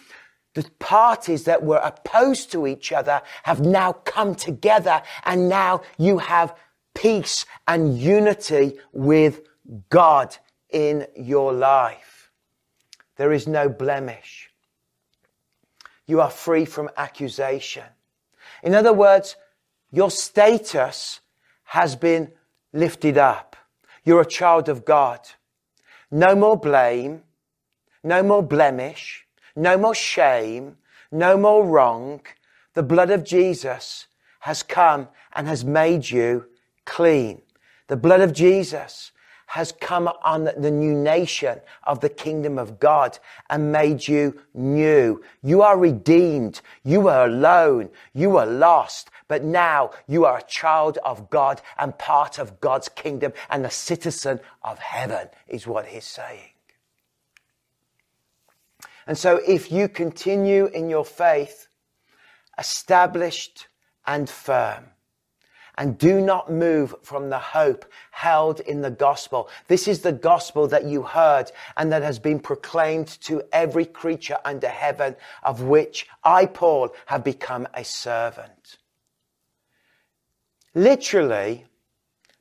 The 0.55 0.69
parties 0.79 1.45
that 1.45 1.63
were 1.63 1.79
opposed 1.79 2.51
to 2.53 2.67
each 2.67 2.93
other 2.93 3.23
have 3.45 3.61
now 3.61 3.93
come 3.93 4.35
together 4.35 5.03
and 5.25 5.49
now 5.49 5.83
you 5.97 6.19
have 6.19 6.57
peace 6.95 7.47
and 7.69 7.97
unity 7.97 8.79
with 8.93 9.43
God 9.89 10.37
in 10.71 11.07
your 11.17 11.53
life. 11.53 12.31
There 13.17 13.33
is 13.33 13.47
no 13.47 13.69
blemish. 13.69 14.51
You 16.07 16.21
are 16.21 16.31
free 16.31 16.65
from 16.65 16.91
accusation. 16.97 17.85
In 18.63 18.75
other 18.75 18.93
words, 18.93 19.37
your 19.93 20.11
status 20.11 21.21
has 21.65 21.95
been 21.95 22.33
lifted 22.73 23.19
up. 23.19 23.50
You're 24.05 24.23
a 24.23 24.27
child 24.27 24.69
of 24.69 24.85
God. 24.85 25.21
No 26.11 26.35
more 26.35 26.57
blame, 26.57 27.23
no 28.03 28.23
more 28.23 28.43
blemish, 28.43 29.27
no 29.55 29.77
more 29.77 29.95
shame, 29.95 30.77
no 31.13 31.37
more 31.37 31.67
wrong. 31.67 32.21
The 32.75 32.83
blood 32.83 33.11
of 33.11 33.25
Jesus 33.25 34.07
has 34.41 34.63
come 34.63 35.09
and 35.35 35.47
has 35.47 35.65
made 35.65 36.11
you 36.11 36.47
clean. 36.85 37.43
The 37.89 37.97
blood 37.97 38.21
of 38.21 38.33
Jesus 38.33 39.13
has 39.51 39.73
come 39.73 40.09
on 40.23 40.45
the 40.45 40.71
new 40.71 40.95
nation 40.95 41.61
of 41.83 41.99
the 41.99 42.09
kingdom 42.09 42.57
of 42.57 42.79
God 42.79 43.19
and 43.49 43.73
made 43.73 44.07
you 44.07 44.41
new. 44.55 45.21
You 45.43 45.63
are 45.63 45.77
redeemed. 45.77 46.61
You 46.85 47.01
were 47.01 47.25
alone. 47.25 47.91
You 48.15 48.31
were 48.31 48.47
lost. 48.47 49.11
But 49.27 49.43
now 49.43 49.91
you 50.07 50.25
are 50.25 50.39
a 50.39 50.43
child 50.43 50.99
of 51.05 51.31
God 51.31 51.61
and 51.79 51.99
part 51.99 52.39
of 52.39 52.61
God's 52.61 52.89
kingdom 52.91 53.33
and 53.51 53.67
a 53.67 53.71
citizen 53.71 54.39
of 54.63 54.79
heaven 54.79 55.29
is 55.49 55.67
what 55.67 55.87
he's 55.87 56.05
saying. 56.05 56.51
And 59.09 59.19
so 59.19 59.41
if 59.45 59.73
you 59.73 59.89
continue 59.89 60.67
in 60.67 60.89
your 60.89 61.05
faith, 61.05 61.67
established 62.57 63.67
and 64.07 64.31
firm, 64.31 64.85
and 65.81 65.97
do 65.97 66.21
not 66.21 66.53
move 66.53 66.95
from 67.01 67.31
the 67.31 67.39
hope 67.39 67.87
held 68.11 68.61
in 68.61 68.83
the 68.83 68.91
gospel. 68.91 69.49
This 69.67 69.89
is 69.89 70.01
the 70.01 70.13
gospel 70.13 70.69
that 70.69 70.85
you 70.85 71.03
heard 71.03 71.51
and 71.75 71.91
that 71.91 72.03
has 72.03 72.19
been 72.19 72.39
proclaimed 72.39 73.09
to 73.23 73.43
every 73.51 73.87
creature 73.87 74.37
under 74.45 74.69
heaven 74.69 75.17
of 75.43 75.63
which 75.63 76.07
I, 76.23 76.45
Paul, 76.45 76.91
have 77.07 77.25
become 77.25 77.67
a 77.73 77.83
servant. 77.83 78.77
Literally, 80.75 81.65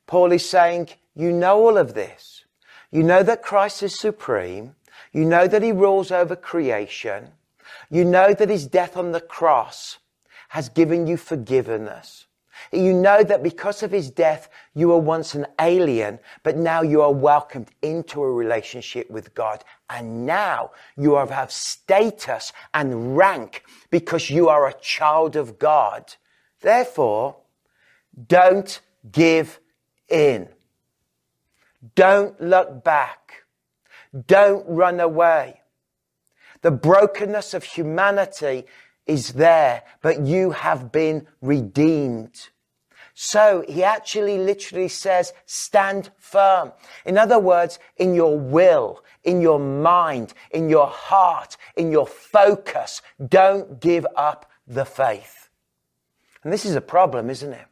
Paul 0.06 0.32
is 0.32 0.46
saying, 0.46 0.90
you 1.16 1.32
know 1.32 1.66
all 1.66 1.78
of 1.78 1.94
this. 1.94 2.44
You 2.90 3.02
know 3.02 3.22
that 3.22 3.42
Christ 3.42 3.82
is 3.82 3.98
supreme. 3.98 4.74
You 5.12 5.24
know 5.24 5.48
that 5.48 5.62
he 5.62 5.72
rules 5.72 6.10
over 6.10 6.36
creation. 6.36 7.28
You 7.90 8.04
know 8.04 8.34
that 8.34 8.50
his 8.50 8.66
death 8.66 8.98
on 8.98 9.12
the 9.12 9.20
cross 9.20 9.96
has 10.50 10.68
given 10.68 11.06
you 11.06 11.16
forgiveness. 11.16 12.26
You 12.72 12.92
know 12.92 13.22
that 13.22 13.42
because 13.42 13.82
of 13.82 13.90
his 13.90 14.10
death, 14.10 14.48
you 14.74 14.88
were 14.88 14.98
once 14.98 15.34
an 15.34 15.46
alien, 15.60 16.18
but 16.42 16.56
now 16.56 16.82
you 16.82 17.02
are 17.02 17.12
welcomed 17.12 17.70
into 17.82 18.22
a 18.22 18.30
relationship 18.30 19.10
with 19.10 19.34
God. 19.34 19.64
And 19.88 20.26
now 20.26 20.70
you 20.96 21.14
have 21.14 21.52
status 21.52 22.52
and 22.74 23.16
rank 23.16 23.64
because 23.90 24.30
you 24.30 24.48
are 24.48 24.68
a 24.68 24.74
child 24.74 25.36
of 25.36 25.58
God. 25.58 26.14
Therefore, 26.60 27.36
don't 28.28 28.80
give 29.10 29.60
in. 30.08 30.48
Don't 31.94 32.40
look 32.40 32.84
back. 32.84 33.44
Don't 34.26 34.66
run 34.68 35.00
away. 35.00 35.60
The 36.62 36.70
brokenness 36.70 37.54
of 37.54 37.64
humanity 37.64 38.66
is 39.06 39.32
there, 39.32 39.82
but 40.02 40.20
you 40.20 40.50
have 40.50 40.92
been 40.92 41.26
redeemed. 41.40 42.50
So 43.14 43.64
he 43.68 43.84
actually 43.84 44.38
literally 44.38 44.88
says, 44.88 45.32
stand 45.44 46.10
firm. 46.16 46.72
In 47.04 47.18
other 47.18 47.38
words, 47.38 47.78
in 47.96 48.14
your 48.14 48.38
will, 48.38 49.04
in 49.24 49.40
your 49.40 49.58
mind, 49.58 50.32
in 50.52 50.68
your 50.70 50.86
heart, 50.86 51.56
in 51.76 51.90
your 51.90 52.06
focus, 52.06 53.02
don't 53.28 53.80
give 53.80 54.06
up 54.16 54.50
the 54.66 54.84
faith. 54.84 55.50
And 56.42 56.52
this 56.52 56.64
is 56.64 56.74
a 56.74 56.80
problem, 56.80 57.28
isn't 57.28 57.52
it? 57.52 57.66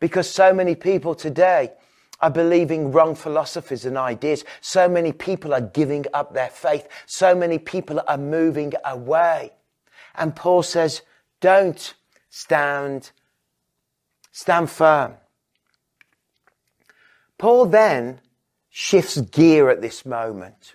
Because 0.00 0.30
so 0.30 0.54
many 0.54 0.74
people 0.74 1.14
today 1.14 1.72
are 2.20 2.30
believing 2.30 2.92
wrong 2.92 3.14
philosophies 3.14 3.84
and 3.84 3.98
ideas. 3.98 4.44
So 4.60 4.88
many 4.88 5.12
people 5.12 5.52
are 5.52 5.60
giving 5.60 6.06
up 6.14 6.32
their 6.32 6.48
faith. 6.48 6.88
So 7.04 7.34
many 7.34 7.58
people 7.58 8.00
are 8.08 8.16
moving 8.16 8.72
away. 8.84 9.52
And 10.16 10.34
Paul 10.34 10.62
says, 10.62 11.02
don't 11.40 11.94
stand, 12.30 13.10
stand 14.32 14.70
firm. 14.70 15.14
Paul 17.38 17.66
then 17.66 18.20
shifts 18.70 19.20
gear 19.20 19.68
at 19.68 19.82
this 19.82 20.06
moment 20.06 20.74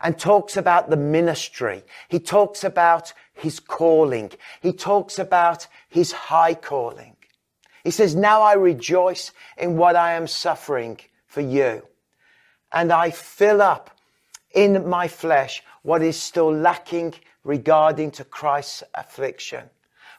and 0.00 0.18
talks 0.18 0.56
about 0.56 0.88
the 0.88 0.96
ministry. 0.96 1.82
He 2.08 2.18
talks 2.20 2.64
about 2.64 3.12
his 3.32 3.60
calling. 3.60 4.30
He 4.60 4.72
talks 4.72 5.18
about 5.18 5.66
his 5.88 6.12
high 6.12 6.54
calling. 6.54 7.16
He 7.84 7.90
says, 7.90 8.14
now 8.14 8.42
I 8.42 8.54
rejoice 8.54 9.32
in 9.56 9.76
what 9.76 9.96
I 9.96 10.12
am 10.12 10.26
suffering 10.26 10.98
for 11.26 11.40
you. 11.40 11.86
And 12.72 12.92
I 12.92 13.10
fill 13.10 13.60
up 13.62 13.90
in 14.54 14.88
my 14.88 15.08
flesh 15.08 15.62
what 15.82 16.02
is 16.02 16.20
still 16.20 16.52
lacking 16.52 17.14
regarding 17.44 18.10
to 18.12 18.24
Christ's 18.24 18.82
affliction 18.94 19.64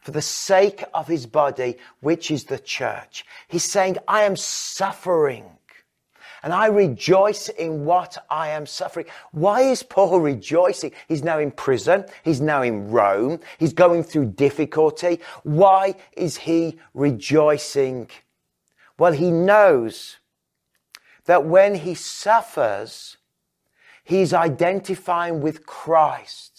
for 0.02 0.12
the 0.12 0.22
sake 0.22 0.84
of 0.94 1.08
his 1.08 1.26
body, 1.26 1.78
which 2.00 2.32
is 2.32 2.46
the 2.46 2.58
church. 2.60 3.26
He's 3.48 3.64
saying, 3.64 3.98
I 4.08 4.24
am 4.24 4.36
suffering 4.36 5.46
and 6.44 6.54
I 6.54 6.68
rejoice 6.68 7.50
in 7.50 7.86
what 7.86 8.18
I 8.30 8.50
am 8.50 8.66
suffering. 8.66 9.06
Why 9.32 9.62
is 9.62 9.84
Paul 9.84 10.20
rejoicing? 10.20 10.92
He's 11.08 11.24
now 11.24 11.38
in 11.38 11.52
prison. 11.52 12.06
He's 12.24 12.42
now 12.42 12.64
in 12.64 12.90
Rome. 12.90 13.40
He's 13.60 13.74
going 13.74 14.04
through 14.04 14.32
difficulty. 14.32 15.20
Why 15.44 15.96
is 16.14 16.38
he 16.38 16.80
rejoicing? 16.94 18.10
Well, 18.98 19.14
he 19.14 19.30
knows 19.30 20.18
that 21.26 21.46
when 21.46 21.76
he 21.76 21.94
suffers, 21.94 23.18
he's 24.04 24.34
identifying 24.34 25.42
with 25.42 25.66
Christ. 25.68 26.51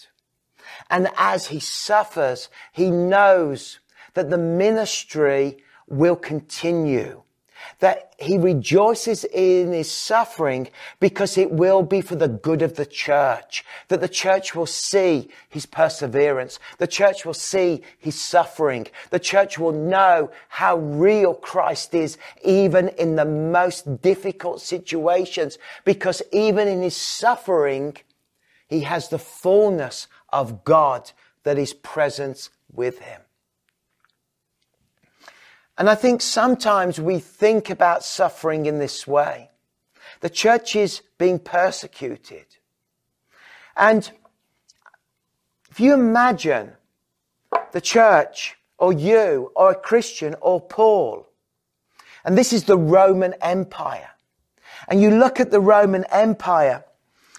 And 0.93 1.09
as 1.17 1.47
he 1.47 1.59
suffers, 1.59 2.49
he 2.71 2.91
knows 2.91 3.79
that 4.13 4.29
the 4.29 4.37
ministry 4.37 5.57
will 5.87 6.15
continue 6.15 7.23
that 7.79 8.13
he 8.19 8.37
rejoices 8.37 9.23
in 9.23 9.71
his 9.71 9.91
suffering 9.91 10.69
because 10.99 11.37
it 11.37 11.51
will 11.51 11.81
be 11.81 12.01
for 12.01 12.15
the 12.15 12.27
good 12.27 12.61
of 12.61 12.75
the 12.75 12.85
church, 12.85 13.65
that 13.87 14.01
the 14.01 14.07
church 14.07 14.55
will 14.55 14.65
see 14.65 15.29
his 15.49 15.65
perseverance, 15.65 16.59
the 16.77 16.87
church 16.87 17.25
will 17.25 17.33
see 17.33 17.81
his 17.97 18.19
suffering, 18.19 18.87
the 19.09 19.19
church 19.19 19.57
will 19.57 19.71
know 19.71 20.29
how 20.49 20.77
real 20.77 21.33
Christ 21.33 21.93
is 21.93 22.17
even 22.43 22.89
in 22.89 23.15
the 23.15 23.25
most 23.25 24.01
difficult 24.01 24.61
situations, 24.61 25.57
because 25.85 26.21
even 26.31 26.67
in 26.67 26.81
his 26.81 26.95
suffering, 26.95 27.97
he 28.67 28.81
has 28.81 29.09
the 29.09 29.19
fullness 29.19 30.07
of 30.33 30.65
God 30.65 31.11
that 31.43 31.57
is 31.57 31.73
present 31.73 32.49
with 32.73 32.99
him. 32.99 33.21
And 35.77 35.89
I 35.89 35.95
think 35.95 36.21
sometimes 36.21 36.99
we 36.99 37.19
think 37.19 37.69
about 37.69 38.03
suffering 38.03 38.65
in 38.65 38.79
this 38.79 39.07
way. 39.07 39.49
The 40.19 40.29
church 40.29 40.75
is 40.75 41.01
being 41.17 41.39
persecuted. 41.39 42.45
And 43.75 44.11
if 45.71 45.79
you 45.79 45.93
imagine 45.93 46.73
the 47.71 47.81
church 47.81 48.55
or 48.77 48.93
you 48.93 49.51
or 49.55 49.71
a 49.71 49.75
Christian 49.75 50.35
or 50.41 50.61
Paul, 50.61 51.27
and 52.23 52.37
this 52.37 52.53
is 52.53 52.65
the 52.65 52.77
Roman 52.77 53.33
Empire, 53.41 54.11
and 54.87 55.01
you 55.01 55.09
look 55.09 55.39
at 55.39 55.51
the 55.51 55.59
Roman 55.59 56.05
Empire 56.11 56.83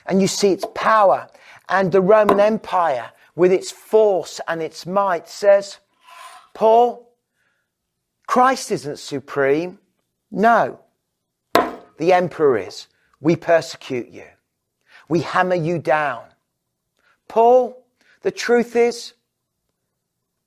and 0.07 0.21
you 0.21 0.29
see 0.29 0.51
its 0.51 0.67
power, 0.75 1.29
and 1.69 1.91
the 1.91 2.01
Roman 2.01 2.41
Empire 2.41 3.11
with 3.37 3.53
its 3.53 3.71
force 3.71 4.41
and 4.47 4.63
its 4.63 4.87
might 4.87 5.29
says, 5.29 5.79
Paul, 6.53 7.11
Christ 8.27 8.71
isn't 8.71 8.99
supreme. 8.99 9.79
No. 10.31 10.81
The 11.99 12.13
emperor 12.13 12.59
is. 12.59 12.89
We 13.21 13.37
persecute 13.37 14.09
you. 14.09 14.25
We 15.09 15.21
hammer 15.21 15.55
you 15.55 15.79
down. 15.79 16.25
Paul, 17.29 17.85
the 18.23 18.31
truth 18.31 18.77
is, 18.77 19.15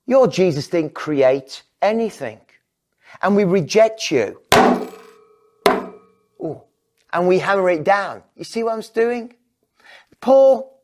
your 0.06 0.28
Jesus 0.28 0.68
didn't 0.68 0.94
create 0.94 1.64
anything. 1.82 2.40
And 3.22 3.36
we 3.36 3.44
reject 3.44 4.12
you. 4.12 4.42
Ooh. 6.42 6.62
And 7.12 7.28
we 7.28 7.40
hammer 7.40 7.70
it 7.70 7.84
down. 7.84 8.24
You 8.36 8.44
see 8.44 8.64
what 8.64 8.74
I'm 8.74 8.82
doing? 8.94 9.34
Paul, 10.22 10.77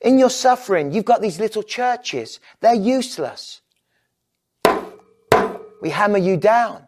in 0.00 0.18
your 0.18 0.30
suffering, 0.30 0.92
you've 0.92 1.04
got 1.04 1.20
these 1.20 1.40
little 1.40 1.62
churches. 1.62 2.40
They're 2.60 2.74
useless. 2.74 3.60
We 5.80 5.90
hammer 5.90 6.18
you 6.18 6.36
down. 6.36 6.84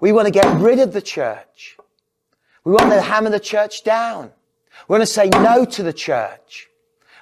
We 0.00 0.12
want 0.12 0.26
to 0.26 0.32
get 0.32 0.56
rid 0.58 0.78
of 0.78 0.92
the 0.92 1.02
church. 1.02 1.76
We 2.64 2.72
want 2.72 2.90
to 2.90 3.00
hammer 3.00 3.30
the 3.30 3.40
church 3.40 3.84
down. 3.84 4.30
We 4.88 4.94
want 4.94 5.02
to 5.02 5.06
say 5.06 5.28
no 5.28 5.64
to 5.64 5.82
the 5.82 5.92
church. 5.92 6.68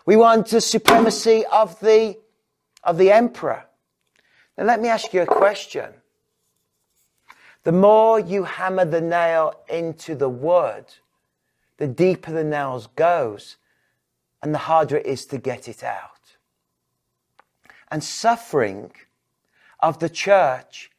We 0.07 0.16
want 0.16 0.49
the 0.49 0.61
supremacy 0.61 1.44
of 1.51 1.79
the, 1.81 2.16
of 2.85 2.99
the 2.99 3.12
emperor. 3.12 3.64
Now 4.57 4.64
let 4.64 4.81
me 4.81 4.88
ask 4.88 5.12
you 5.12 5.23
a 5.23 5.27
question. 5.27 5.92
The 7.64 7.73
more 7.73 8.18
you 8.18 8.44
hammer 8.44 8.85
the 8.85 9.01
nail 9.01 9.55
into 9.68 10.14
the 10.14 10.29
wood, 10.29 10.87
the 11.77 11.87
deeper 11.87 12.33
the 12.33 12.44
nails 12.44 12.87
goes 12.88 13.57
and 14.42 14.55
the 14.55 14.59
harder 14.59 14.96
it 14.96 15.07
is 15.07 15.26
to 15.26 15.38
get 15.38 15.68
it 15.68 15.83
out. 15.83 16.37
And 17.90 18.03
suffering 18.03 18.92
of 19.81 19.98
the 19.98 20.09
church 20.09 20.90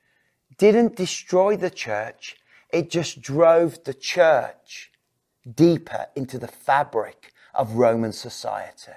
didn't 0.58 0.96
destroy 0.96 1.56
the 1.56 1.70
church. 1.70 2.36
It 2.70 2.90
just 2.90 3.22
drove 3.22 3.84
the 3.84 3.94
church 3.94 4.92
deeper 5.56 6.08
into 6.16 6.38
the 6.38 6.48
fabric 6.48 7.34
of 7.54 7.74
Roman 7.74 8.14
society. 8.14 8.92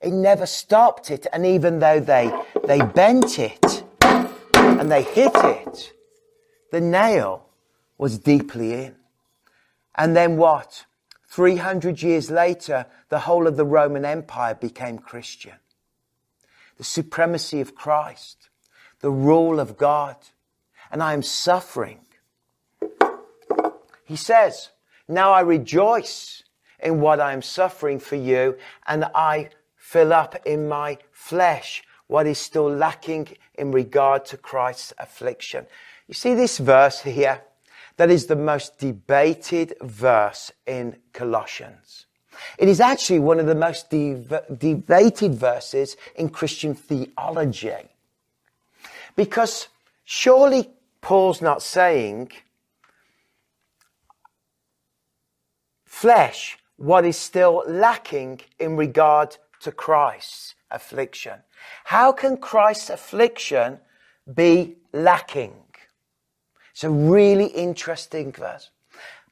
It 0.00 0.12
never 0.12 0.46
stopped 0.46 1.10
it. 1.10 1.26
And 1.32 1.46
even 1.46 1.78
though 1.78 2.00
they, 2.00 2.32
they 2.66 2.80
bent 2.80 3.38
it 3.38 3.84
and 4.02 4.90
they 4.90 5.02
hit 5.02 5.32
it, 5.34 5.92
the 6.70 6.80
nail 6.80 7.46
was 7.96 8.18
deeply 8.18 8.72
in. 8.72 8.96
And 9.96 10.16
then 10.16 10.36
what? 10.36 10.84
300 11.34 12.00
years 12.00 12.30
later, 12.30 12.86
the 13.08 13.18
whole 13.18 13.48
of 13.48 13.56
the 13.56 13.64
Roman 13.64 14.04
Empire 14.04 14.54
became 14.54 14.98
Christian 14.98 15.54
the 16.76 16.84
supremacy 16.84 17.60
of 17.60 17.74
Christ, 17.74 18.50
the 19.00 19.10
rule 19.10 19.58
of 19.58 19.76
God, 19.76 20.16
and 20.92 21.02
I 21.02 21.12
am 21.12 21.22
suffering. 21.22 22.00
He 24.04 24.14
says, 24.14 24.70
now 25.08 25.32
I 25.32 25.40
rejoice 25.40 26.44
in 26.78 27.00
what 27.00 27.18
I 27.18 27.32
am 27.32 27.42
suffering 27.42 27.98
for 27.98 28.16
you, 28.16 28.56
and 28.86 29.04
I 29.14 29.50
fill 29.76 30.12
up 30.12 30.36
in 30.46 30.68
my 30.68 30.98
flesh 31.10 31.82
what 32.06 32.28
is 32.28 32.38
still 32.38 32.68
lacking 32.68 33.36
in 33.54 33.72
regard 33.72 34.24
to 34.26 34.36
Christ's 34.36 34.92
affliction. 34.98 35.66
You 36.06 36.14
see 36.14 36.34
this 36.34 36.58
verse 36.58 37.00
here? 37.00 37.42
That 37.96 38.10
is 38.10 38.26
the 38.26 38.36
most 38.36 38.78
debated 38.78 39.74
verse 39.80 40.50
in 40.66 40.96
Colossians. 41.12 42.06
It 42.58 42.68
is 42.68 42.80
actually 42.80 43.20
one 43.20 43.38
of 43.38 43.46
the 43.46 43.54
most 43.54 43.90
debated 43.90 45.34
verses 45.34 45.96
in 46.16 46.28
Christian 46.28 46.74
theology. 46.74 47.88
Because 49.14 49.68
surely 50.04 50.70
Paul's 51.00 51.40
not 51.40 51.62
saying 51.62 52.32
flesh 55.84 56.58
what 56.76 57.04
is 57.04 57.16
still 57.16 57.62
lacking 57.68 58.40
in 58.58 58.76
regard 58.76 59.36
to 59.60 59.70
Christ's 59.70 60.56
affliction. 60.70 61.38
How 61.84 62.10
can 62.10 62.36
Christ's 62.36 62.90
affliction 62.90 63.78
be 64.32 64.76
lacking? 64.92 65.54
It's 66.74 66.84
a 66.84 66.90
really 66.90 67.46
interesting 67.46 68.32
verse. 68.32 68.70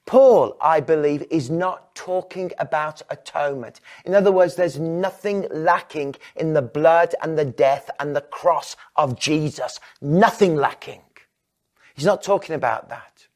Paul, 0.06 0.56
I 0.60 0.80
believe, 0.80 1.24
is 1.30 1.50
not 1.50 1.94
talking 1.94 2.52
about 2.58 3.02
atonement. 3.10 3.80
In 4.04 4.14
other 4.14 4.32
words, 4.32 4.54
there's 4.54 4.78
nothing 4.78 5.46
lacking 5.50 6.16
in 6.36 6.54
the 6.54 6.62
blood 6.62 7.14
and 7.20 7.38
the 7.38 7.44
death 7.44 7.90
and 8.00 8.14
the 8.14 8.20
cross 8.20 8.76
of 8.96 9.18
Jesus. 9.18 9.80
Nothing 10.00 10.56
lacking. 10.56 11.02
He's 11.94 12.04
not 12.04 12.22
talking 12.22 12.54
about 12.54 12.88
that. 12.88 13.26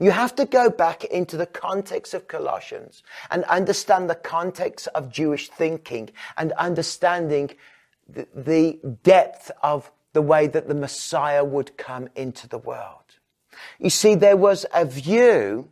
You 0.00 0.10
have 0.10 0.34
to 0.36 0.44
go 0.44 0.70
back 0.70 1.04
into 1.04 1.36
the 1.36 1.46
context 1.46 2.14
of 2.14 2.26
Colossians 2.26 3.02
and 3.30 3.44
understand 3.44 4.10
the 4.10 4.16
context 4.16 4.88
of 4.94 5.12
Jewish 5.12 5.48
thinking 5.48 6.10
and 6.36 6.52
understanding 6.52 7.50
the, 8.08 8.26
the 8.34 8.80
depth 9.02 9.50
of 9.62 9.90
the 10.12 10.22
way 10.22 10.46
that 10.48 10.68
the 10.68 10.74
Messiah 10.74 11.44
would 11.44 11.76
come 11.76 12.08
into 12.16 12.48
the 12.48 12.58
world. 12.58 13.03
You 13.78 13.90
see, 13.90 14.14
there 14.14 14.36
was 14.36 14.66
a 14.72 14.84
view, 14.84 15.68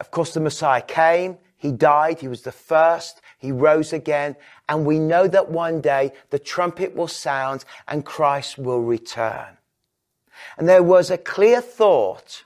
of 0.00 0.10
course, 0.10 0.34
the 0.34 0.40
Messiah 0.40 0.82
came, 0.82 1.38
he 1.56 1.72
died, 1.72 2.20
he 2.20 2.28
was 2.28 2.42
the 2.42 2.52
first, 2.52 3.20
he 3.38 3.52
rose 3.52 3.92
again, 3.92 4.36
and 4.68 4.86
we 4.86 4.98
know 4.98 5.26
that 5.28 5.50
one 5.50 5.80
day 5.80 6.12
the 6.30 6.38
trumpet 6.38 6.94
will 6.94 7.08
sound 7.08 7.64
and 7.86 8.04
Christ 8.04 8.58
will 8.58 8.80
return. 8.80 9.58
And 10.56 10.68
there 10.68 10.82
was 10.82 11.10
a 11.10 11.18
clear 11.18 11.60
thought 11.60 12.44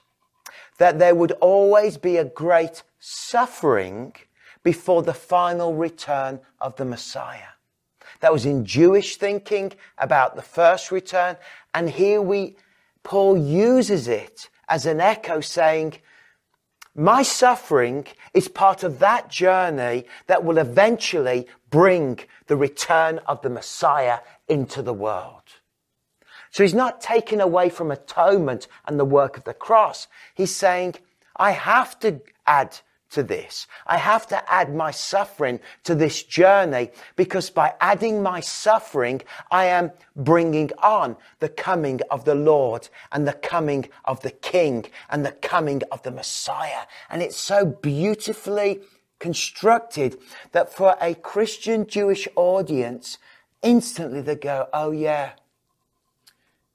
that 0.77 0.99
there 0.99 1.15
would 1.15 1.31
always 1.33 1.97
be 1.97 2.17
a 2.17 2.25
great 2.25 2.83
suffering 2.99 4.13
before 4.63 5.03
the 5.03 5.13
final 5.13 5.75
return 5.75 6.39
of 6.59 6.75
the 6.75 6.85
Messiah. 6.85 7.53
That 8.19 8.33
was 8.33 8.45
in 8.45 8.65
Jewish 8.65 9.17
thinking 9.17 9.73
about 9.97 10.35
the 10.35 10.41
first 10.41 10.91
return. 10.91 11.37
And 11.73 11.89
here 11.89 12.21
we, 12.21 12.55
Paul 13.05 13.37
uses 13.37 14.09
it 14.09 14.49
as 14.67 14.85
an 14.85 14.99
echo 14.99 15.39
saying, 15.39 15.99
my 16.95 17.21
suffering 17.23 18.07
is 18.33 18.47
part 18.47 18.83
of 18.83 18.99
that 18.99 19.29
journey 19.29 20.05
that 20.27 20.43
will 20.43 20.57
eventually 20.57 21.47
bring 21.69 22.19
the 22.47 22.57
return 22.57 23.19
of 23.27 23.41
the 23.41 23.49
Messiah 23.49 24.19
into 24.47 24.81
the 24.81 24.93
world. 24.93 25.43
So 26.49 26.63
he's 26.63 26.73
not 26.73 26.99
taking 26.99 27.41
away 27.41 27.69
from 27.69 27.91
atonement 27.91 28.67
and 28.87 28.99
the 28.99 29.05
work 29.05 29.37
of 29.37 29.43
the 29.43 29.53
cross. 29.53 30.07
He's 30.33 30.55
saying, 30.55 30.95
I 31.35 31.51
have 31.51 31.99
to 31.99 32.21
add 32.47 32.79
to 33.15 33.23
this. 33.23 33.65
I 33.87 33.97
have 33.97 34.27
to 34.27 34.53
add 34.53 34.75
my 34.75 34.91
suffering 34.91 35.59
to 35.85 35.95
this 35.95 36.21
journey 36.21 36.91
because 37.15 37.49
by 37.49 37.73
adding 37.81 38.21
my 38.21 38.41
suffering, 38.41 39.21
I 39.49 39.65
am 39.65 39.91
bringing 40.15 40.71
on 40.83 41.17
the 41.39 41.49
coming 41.49 42.01
of 42.11 42.25
the 42.25 42.35
Lord 42.35 42.87
and 43.11 43.27
the 43.27 43.33
coming 43.33 43.89
of 44.03 44.21
the 44.21 44.31
King 44.31 44.85
and 45.09 45.25
the 45.25 45.31
coming 45.31 45.81
of 45.91 46.03
the 46.03 46.11
Messiah. 46.11 46.83
And 47.09 47.21
it's 47.21 47.37
so 47.37 47.65
beautifully 47.65 48.81
constructed 49.19 50.19
that 50.51 50.71
for 50.71 50.95
a 51.01 51.15
Christian 51.15 51.87
Jewish 51.87 52.27
audience, 52.35 53.17
instantly 53.63 54.21
they 54.21 54.35
go, 54.35 54.67
Oh 54.73 54.91
yeah, 54.91 55.31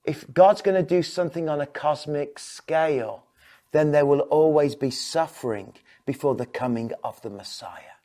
if 0.05 0.25
God's 0.33 0.63
going 0.63 0.83
to 0.83 0.97
do 0.97 1.03
something 1.03 1.51
on 1.51 1.61
a 1.61 1.67
cosmic 1.67 2.39
scale, 2.39 3.25
then 3.73 3.93
there 3.93 4.07
will 4.07 4.21
always 4.21 4.75
be 4.75 4.91
suffering 4.91 5.75
before 6.11 6.35
the 6.35 6.47
coming 6.47 6.91
of 7.05 7.23
the 7.23 7.31
Messiah. 7.31 7.97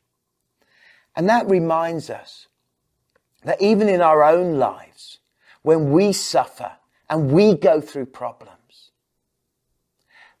And 1.16 1.28
that 1.28 1.48
reminds 1.48 2.08
us 2.08 2.46
that 3.42 3.60
even 3.60 3.88
in 3.88 4.00
our 4.00 4.22
own 4.22 4.58
lives, 4.58 5.18
when 5.62 5.90
we 5.90 6.12
suffer 6.12 6.70
and 7.10 7.32
we 7.32 7.54
go 7.54 7.80
through 7.80 8.06
problems, 8.06 8.92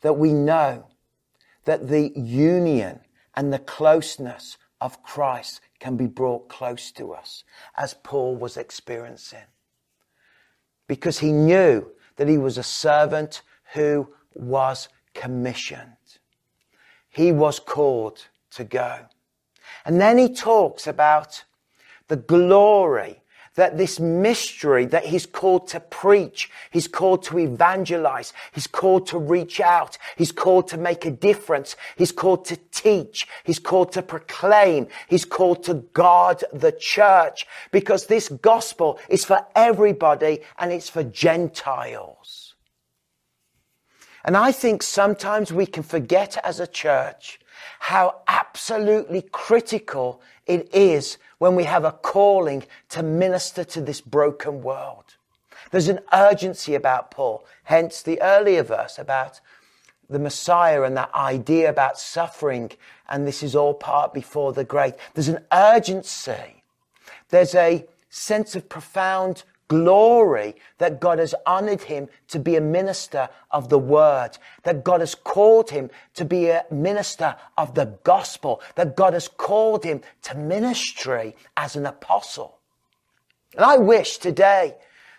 that 0.02 0.12
we 0.12 0.32
know 0.32 0.86
that 1.64 1.88
the 1.88 2.12
union 2.14 3.00
and 3.34 3.52
the 3.52 3.58
closeness 3.58 4.58
of 4.80 5.02
Christ 5.02 5.60
can 5.80 5.96
be 5.96 6.06
brought 6.06 6.48
close 6.48 6.92
to 6.92 7.12
us, 7.12 7.42
as 7.76 7.94
Paul 8.04 8.36
was 8.36 8.56
experiencing 8.56 9.48
because 10.86 11.18
he 11.18 11.32
knew 11.32 11.90
that 12.14 12.28
he 12.28 12.38
was 12.38 12.58
a 12.58 12.62
servant 12.62 13.42
who 13.74 14.08
was 14.34 14.88
commissioned. 15.14 15.96
He 17.16 17.32
was 17.32 17.58
called 17.58 18.26
to 18.50 18.64
go. 18.64 19.06
And 19.86 19.98
then 19.98 20.18
he 20.18 20.28
talks 20.28 20.86
about 20.86 21.44
the 22.08 22.16
glory 22.16 23.22
that 23.54 23.78
this 23.78 23.98
mystery 23.98 24.84
that 24.84 25.06
he's 25.06 25.24
called 25.24 25.66
to 25.68 25.80
preach, 25.80 26.50
he's 26.70 26.86
called 26.86 27.22
to 27.22 27.38
evangelize, 27.38 28.34
he's 28.52 28.66
called 28.66 29.06
to 29.06 29.18
reach 29.18 29.60
out, 29.60 29.96
he's 30.18 30.30
called 30.30 30.68
to 30.68 30.76
make 30.76 31.06
a 31.06 31.10
difference, 31.10 31.74
he's 31.96 32.12
called 32.12 32.44
to 32.44 32.58
teach, 32.70 33.26
he's 33.44 33.58
called 33.58 33.92
to 33.92 34.02
proclaim, 34.02 34.86
he's 35.08 35.24
called 35.24 35.64
to 35.64 35.72
guard 35.94 36.44
the 36.52 36.72
church 36.72 37.46
because 37.70 38.08
this 38.08 38.28
gospel 38.28 38.98
is 39.08 39.24
for 39.24 39.40
everybody 39.54 40.42
and 40.58 40.70
it's 40.70 40.90
for 40.90 41.02
Gentiles. 41.02 42.45
And 44.26 44.36
I 44.36 44.50
think 44.50 44.82
sometimes 44.82 45.52
we 45.52 45.66
can 45.66 45.84
forget 45.84 46.36
as 46.44 46.58
a 46.58 46.66
church 46.66 47.38
how 47.78 48.16
absolutely 48.26 49.22
critical 49.22 50.20
it 50.46 50.68
is 50.74 51.16
when 51.38 51.54
we 51.54 51.64
have 51.64 51.84
a 51.84 51.92
calling 51.92 52.64
to 52.88 53.04
minister 53.04 53.62
to 53.62 53.80
this 53.80 54.00
broken 54.00 54.62
world. 54.62 55.04
There's 55.70 55.88
an 55.88 56.00
urgency 56.12 56.74
about 56.74 57.12
Paul, 57.12 57.46
hence 57.64 58.02
the 58.02 58.20
earlier 58.20 58.64
verse 58.64 58.98
about 58.98 59.40
the 60.10 60.18
Messiah 60.18 60.82
and 60.82 60.96
that 60.96 61.14
idea 61.14 61.68
about 61.70 61.98
suffering, 61.98 62.72
and 63.08 63.26
this 63.26 63.42
is 63.42 63.54
all 63.54 63.74
part 63.74 64.12
before 64.12 64.52
the 64.52 64.64
great. 64.64 64.94
There's 65.14 65.28
an 65.28 65.44
urgency. 65.52 66.62
There's 67.28 67.54
a 67.54 67.86
sense 68.10 68.56
of 68.56 68.68
profound 68.68 69.44
glory 69.68 70.56
that 70.78 71.00
God 71.00 71.18
has 71.18 71.34
honored 71.44 71.82
him 71.82 72.08
to 72.28 72.38
be 72.38 72.56
a 72.56 72.60
minister 72.60 73.28
of 73.50 73.68
the 73.68 73.78
word, 73.78 74.38
that 74.62 74.84
God 74.84 75.00
has 75.00 75.14
called 75.14 75.70
him 75.70 75.90
to 76.14 76.24
be 76.24 76.48
a 76.48 76.64
minister 76.70 77.36
of 77.58 77.74
the 77.74 77.98
gospel, 78.04 78.60
that 78.74 78.96
God 78.96 79.12
has 79.14 79.28
called 79.28 79.84
him 79.84 80.00
to 80.22 80.36
ministry 80.36 81.34
as 81.56 81.76
an 81.76 81.86
apostle. 81.86 82.58
And 83.54 83.64
I 83.64 83.78
wish 83.78 84.18
today 84.18 84.76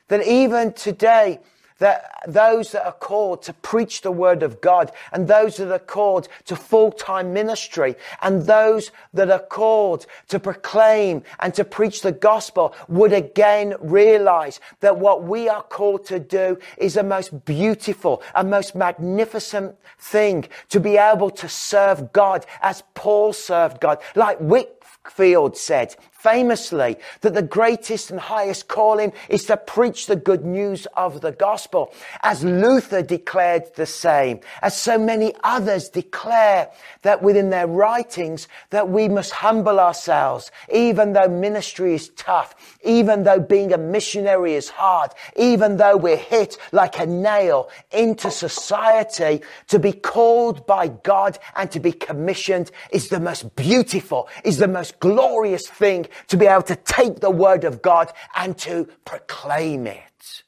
that 0.07 0.25
even 0.25 0.73
today, 0.73 1.39
that 1.79 2.21
those 2.27 2.71
that 2.71 2.85
are 2.85 2.91
called 2.91 3.43
to 3.43 3.53
preach 3.53 4.01
the 4.01 4.11
word 4.11 4.43
of 4.43 4.61
God 4.61 4.91
and 5.11 5.27
those 5.27 5.57
that 5.57 5.71
are 5.71 5.79
called 5.79 6.27
to 6.45 6.55
full-time 6.55 7.33
ministry 7.33 7.95
and 8.21 8.43
those 8.43 8.91
that 9.13 9.29
are 9.29 9.39
called 9.39 10.05
to 10.29 10.39
proclaim 10.39 11.23
and 11.39 11.53
to 11.53 11.63
preach 11.63 12.01
the 12.01 12.11
gospel 12.11 12.73
would 12.87 13.13
again 13.13 13.75
realize 13.79 14.59
that 14.79 14.97
what 14.97 15.23
we 15.23 15.47
are 15.47 15.63
called 15.63 16.05
to 16.05 16.19
do 16.19 16.57
is 16.77 16.97
a 16.97 17.03
most 17.03 17.45
beautiful, 17.45 18.21
a 18.35 18.43
most 18.43 18.75
magnificent 18.75 19.75
thing 19.99 20.45
to 20.69 20.79
be 20.79 20.97
able 20.97 21.29
to 21.29 21.47
serve 21.47 22.11
God 22.13 22.45
as 22.61 22.83
Paul 22.93 23.33
served 23.33 23.79
God. 23.79 23.99
Like 24.15 24.37
Whitefield 24.39 25.57
said, 25.57 25.95
famously 26.27 26.97
that 27.21 27.33
the 27.33 27.41
greatest 27.41 28.11
and 28.11 28.19
highest 28.19 28.67
calling 28.67 29.13
is 29.29 29.45
to 29.45 29.55
preach 29.55 30.07
the 30.07 30.15
good 30.15 30.43
news 30.43 30.85
of 30.97 31.21
the 31.21 31.31
gospel. 31.31 31.93
As 32.21 32.43
Luther 32.43 33.01
declared 33.01 33.73
the 33.75 33.85
same, 33.85 34.41
as 34.61 34.75
so 34.75 34.97
many 34.97 35.33
others 35.43 35.87
declare 35.87 36.69
that 37.03 37.23
within 37.23 37.49
their 37.49 37.67
writings 37.67 38.49
that 38.71 38.89
we 38.89 39.07
must 39.07 39.31
humble 39.31 39.79
ourselves, 39.79 40.51
even 40.73 41.13
though 41.13 41.29
ministry 41.29 41.93
is 41.95 42.09
tough, 42.09 42.53
even 42.83 43.23
though 43.23 43.39
being 43.39 43.71
a 43.71 43.77
missionary 43.77 44.55
is 44.55 44.69
hard, 44.69 45.11
even 45.37 45.77
though 45.77 45.95
we're 45.95 46.17
hit 46.17 46.57
like 46.73 46.99
a 46.99 47.05
nail 47.05 47.69
into 47.91 48.29
society, 48.29 49.41
to 49.67 49.79
be 49.79 49.93
called 49.93 50.67
by 50.67 50.89
God 50.89 51.39
and 51.55 51.71
to 51.71 51.79
be 51.79 51.93
commissioned 51.93 52.69
is 52.91 53.07
the 53.07 53.21
most 53.21 53.55
beautiful, 53.55 54.27
is 54.43 54.57
the 54.57 54.67
most 54.67 54.99
glorious 54.99 55.67
thing 55.69 56.05
to 56.27 56.37
be 56.37 56.45
able 56.45 56.63
to 56.63 56.75
take 56.75 57.19
the 57.19 57.31
word 57.31 57.63
of 57.63 57.81
God 57.81 58.11
and 58.35 58.57
to 58.59 58.87
proclaim 59.05 59.87
it. 59.87 60.43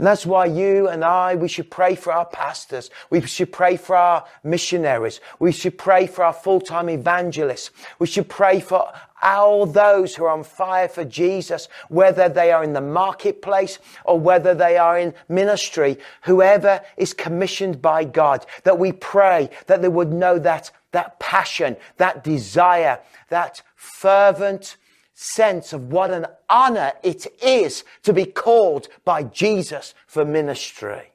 And 0.00 0.06
that's 0.06 0.24
why 0.24 0.46
you 0.46 0.88
and 0.88 1.04
I, 1.04 1.34
we 1.34 1.46
should 1.46 1.70
pray 1.70 1.94
for 1.94 2.10
our 2.10 2.24
pastors. 2.24 2.88
We 3.10 3.20
should 3.20 3.52
pray 3.52 3.76
for 3.76 3.94
our 3.94 4.24
missionaries. 4.42 5.20
We 5.38 5.52
should 5.52 5.76
pray 5.76 6.06
for 6.06 6.24
our 6.24 6.32
full-time 6.32 6.88
evangelists. 6.88 7.70
We 7.98 8.06
should 8.06 8.26
pray 8.26 8.60
for 8.60 8.90
all 9.20 9.66
those 9.66 10.16
who 10.16 10.24
are 10.24 10.30
on 10.30 10.42
fire 10.42 10.88
for 10.88 11.04
Jesus, 11.04 11.68
whether 11.90 12.30
they 12.30 12.50
are 12.50 12.64
in 12.64 12.72
the 12.72 12.80
marketplace 12.80 13.78
or 14.06 14.18
whether 14.18 14.54
they 14.54 14.78
are 14.78 14.98
in 14.98 15.12
ministry, 15.28 15.98
whoever 16.22 16.80
is 16.96 17.12
commissioned 17.12 17.82
by 17.82 18.04
God, 18.04 18.46
that 18.64 18.78
we 18.78 18.92
pray 18.92 19.50
that 19.66 19.82
they 19.82 19.88
would 19.88 20.14
know 20.14 20.38
that, 20.38 20.70
that 20.92 21.20
passion, 21.20 21.76
that 21.98 22.24
desire, 22.24 23.00
that 23.28 23.60
fervent 23.76 24.78
sense 25.20 25.74
of 25.74 25.92
what 25.92 26.10
an 26.10 26.24
honor 26.48 26.92
it 27.02 27.26
is 27.42 27.84
to 28.02 28.12
be 28.12 28.24
called 28.24 28.88
by 29.04 29.22
Jesus 29.22 29.94
for 30.06 30.24
ministry. 30.24 31.12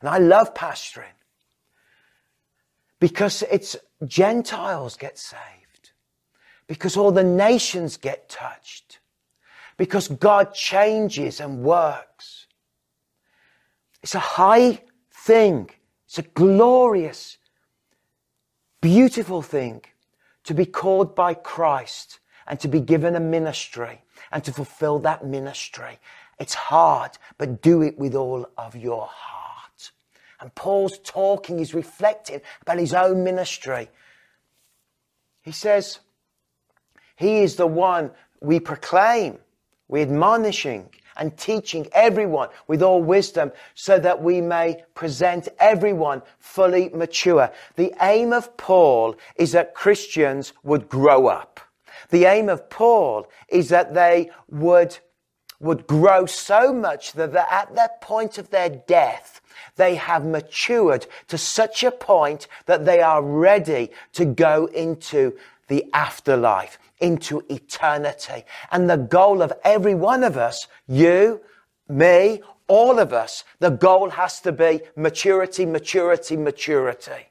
And 0.00 0.10
I 0.10 0.18
love 0.18 0.52
pastoring 0.52 1.16
because 2.98 3.42
it's 3.50 3.74
Gentiles 4.06 4.96
get 4.96 5.18
saved, 5.18 5.92
because 6.66 6.94
all 6.94 7.10
the 7.10 7.24
nations 7.24 7.96
get 7.96 8.28
touched, 8.28 8.98
because 9.78 10.08
God 10.08 10.52
changes 10.52 11.40
and 11.40 11.62
works. 11.62 12.46
It's 14.02 14.14
a 14.14 14.18
high 14.18 14.82
thing. 15.10 15.70
It's 16.06 16.18
a 16.18 16.22
glorious, 16.22 17.38
beautiful 18.82 19.40
thing 19.40 19.82
to 20.44 20.54
be 20.54 20.66
called 20.66 21.14
by 21.14 21.34
Christ 21.34 22.20
and 22.46 22.58
to 22.60 22.68
be 22.68 22.80
given 22.80 23.14
a 23.14 23.20
ministry 23.20 24.02
and 24.32 24.42
to 24.44 24.52
fulfill 24.52 24.98
that 25.00 25.24
ministry. 25.24 25.98
It's 26.38 26.54
hard, 26.54 27.12
but 27.38 27.62
do 27.62 27.82
it 27.82 27.98
with 27.98 28.14
all 28.14 28.48
of 28.56 28.74
your 28.74 29.08
heart. 29.10 29.92
And 30.40 30.54
Paul's 30.54 30.98
talking, 31.04 31.58
he's 31.58 31.74
reflecting 31.74 32.40
about 32.62 32.78
his 32.78 32.94
own 32.94 33.22
ministry. 33.22 33.90
He 35.42 35.52
says, 35.52 36.00
He 37.16 37.40
is 37.40 37.56
the 37.56 37.66
one 37.66 38.10
we 38.40 38.58
proclaim, 38.58 39.38
we 39.88 40.00
admonishing 40.00 40.88
and 41.16 41.36
teaching 41.36 41.88
everyone 41.92 42.48
with 42.66 42.82
all 42.82 43.02
wisdom 43.02 43.52
so 43.74 43.98
that 43.98 44.22
we 44.22 44.40
may 44.40 44.82
present 44.94 45.48
everyone 45.58 46.22
fully 46.38 46.88
mature. 46.90 47.50
The 47.76 47.94
aim 48.00 48.32
of 48.32 48.56
Paul 48.56 49.16
is 49.36 49.52
that 49.52 49.74
Christians 49.74 50.52
would 50.62 50.88
grow 50.88 51.26
up. 51.26 51.60
The 52.10 52.24
aim 52.24 52.48
of 52.48 52.68
Paul 52.70 53.28
is 53.48 53.68
that 53.68 53.94
they 53.94 54.30
would, 54.48 54.98
would 55.60 55.86
grow 55.86 56.26
so 56.26 56.72
much 56.72 57.12
that 57.12 57.34
at 57.34 57.74
the 57.74 57.90
point 58.00 58.38
of 58.38 58.50
their 58.50 58.70
death, 58.70 59.40
they 59.76 59.94
have 59.94 60.24
matured 60.24 61.06
to 61.28 61.38
such 61.38 61.84
a 61.84 61.90
point 61.90 62.48
that 62.66 62.84
they 62.84 63.00
are 63.00 63.22
ready 63.22 63.90
to 64.14 64.24
go 64.24 64.66
into 64.66 65.36
the 65.70 65.86
afterlife, 65.94 66.78
into 66.98 67.42
eternity. 67.48 68.44
And 68.72 68.90
the 68.90 68.96
goal 68.96 69.40
of 69.40 69.52
every 69.64 69.94
one 69.94 70.24
of 70.24 70.36
us, 70.36 70.66
you, 70.88 71.40
me, 71.88 72.42
all 72.66 72.98
of 72.98 73.12
us, 73.12 73.44
the 73.60 73.70
goal 73.70 74.10
has 74.10 74.40
to 74.40 74.50
be 74.50 74.80
maturity, 74.96 75.64
maturity, 75.64 76.36
maturity. 76.36 77.28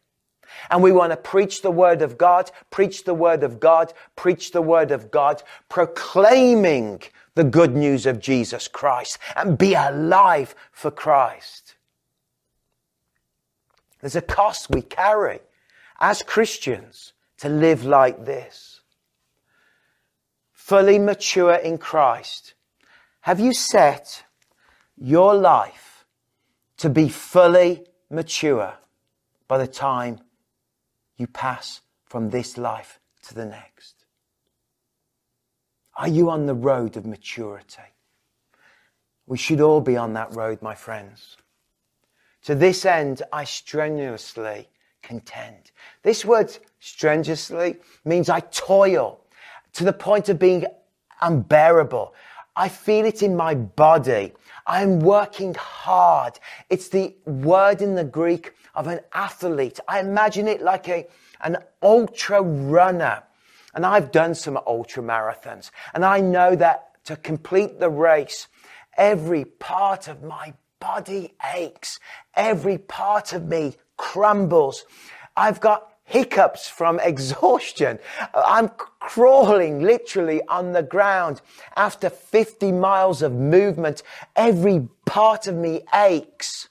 And 0.70 0.82
we 0.82 0.94
want 0.94 1.12
to 1.12 1.18
preach 1.18 1.62
the 1.62 1.70
word 1.70 2.02
of 2.02 2.18
God, 2.18 2.50
preach 2.72 3.04
the 3.04 3.14
word 3.14 3.44
of 3.44 3.60
God, 3.60 3.94
preach 4.16 4.52
the 4.52 4.62
word 4.62 4.92
of 4.92 5.12
God, 5.12 5.44
proclaiming 5.68 7.02
the 7.36 7.44
good 7.44 7.76
news 7.76 8.06
of 8.06 8.22
Jesus 8.22 8.70
Christ 8.70 9.18
and 9.36 9.58
be 9.58 9.74
alive 9.74 10.56
for 10.72 10.92
Christ. 10.92 11.76
There's 14.00 14.16
a 14.16 14.22
cost 14.22 14.70
we 14.70 14.82
carry 14.82 15.40
as 16.00 16.24
Christians 16.24 17.12
to 17.40 17.50
live 17.50 17.86
like 17.86 18.26
this. 18.26 18.82
Fully 20.52 21.00
mature 21.00 21.56
in 21.56 21.78
Christ. 21.78 22.54
Have 23.22 23.40
you 23.40 23.54
set 23.54 24.24
your 24.98 25.34
life 25.34 26.06
to 26.78 26.90
be 26.90 27.10
fully 27.10 27.86
mature 28.10 28.74
by 29.48 29.58
the 29.58 29.68
time 29.68 30.20
you 31.18 31.28
pass 31.28 31.82
from 32.06 32.30
this 32.30 32.58
life 32.58 33.00
to 33.28 33.34
the 33.34 33.46
next? 33.46 34.06
Are 35.96 36.08
you 36.08 36.30
on 36.30 36.46
the 36.46 36.56
road 36.56 36.98
of 36.98 37.06
maturity? 37.06 37.82
We 39.28 39.38
should 39.38 39.62
all 39.62 39.82
be 39.82 39.98
on 39.98 40.14
that 40.14 40.34
road, 40.34 40.62
my 40.62 40.76
friends. 40.76 41.38
To 42.44 42.56
this 42.56 42.86
end, 42.86 43.22
I 43.34 43.44
strenuously 43.44 44.70
contend. 45.02 45.72
This 46.04 46.24
word 46.24 46.58
strenuously 46.80 47.78
means 48.06 48.30
I 48.30 48.40
toil 48.40 49.22
to 49.74 49.84
the 49.84 49.94
point 49.94 50.30
of 50.30 50.40
being 50.40 50.66
unbearable. 51.22 52.14
I 52.56 52.70
feel 52.70 53.06
it 53.06 53.24
in 53.24 53.36
my 53.36 53.56
body. 53.56 54.34
I 54.66 54.82
am 54.82 55.00
working 55.00 55.56
hard. 55.56 56.40
It's 56.70 56.90
the 56.90 57.16
word 57.26 57.82
in 57.82 57.96
the 57.96 58.04
Greek 58.04 58.54
of 58.76 58.88
an 58.88 59.00
athlete. 59.14 59.80
I 59.88 60.00
imagine 60.00 60.48
it 60.48 60.62
like 60.62 60.88
a, 60.90 61.08
an 61.42 61.58
ultra 61.82 62.42
runner. 62.42 63.24
And 63.74 63.86
I've 63.86 64.12
done 64.12 64.36
some 64.36 64.60
ultra 64.68 65.04
marathons. 65.04 65.72
And 65.94 66.04
I 66.04 66.20
know 66.20 66.56
that 66.56 67.04
to 67.06 67.16
complete 67.16 67.80
the 67.80 67.90
race, 67.90 68.48
every 68.98 69.46
part 69.46 70.08
of 70.08 70.24
my 70.24 70.54
body 70.80 71.34
aches. 71.54 72.00
Every 72.36 72.78
part 72.78 73.34
of 73.34 73.46
me 73.46 73.76
crumbles. 73.98 74.86
I've 75.36 75.60
got 75.60 75.89
hiccups 76.10 76.68
from 76.68 77.00
exhaustion. 77.04 78.00
I'm 78.34 78.70
crawling 79.00 79.82
literally 79.82 80.42
on 80.48 80.74
the 80.74 80.84
ground 80.84 81.42
after 81.76 82.10
50 82.10 82.72
miles 82.72 83.22
of 83.22 83.34
movement. 83.34 84.04
Every 84.36 84.88
part 85.06 85.48
of 85.48 85.56
me 85.56 85.82
aches. 85.94 86.70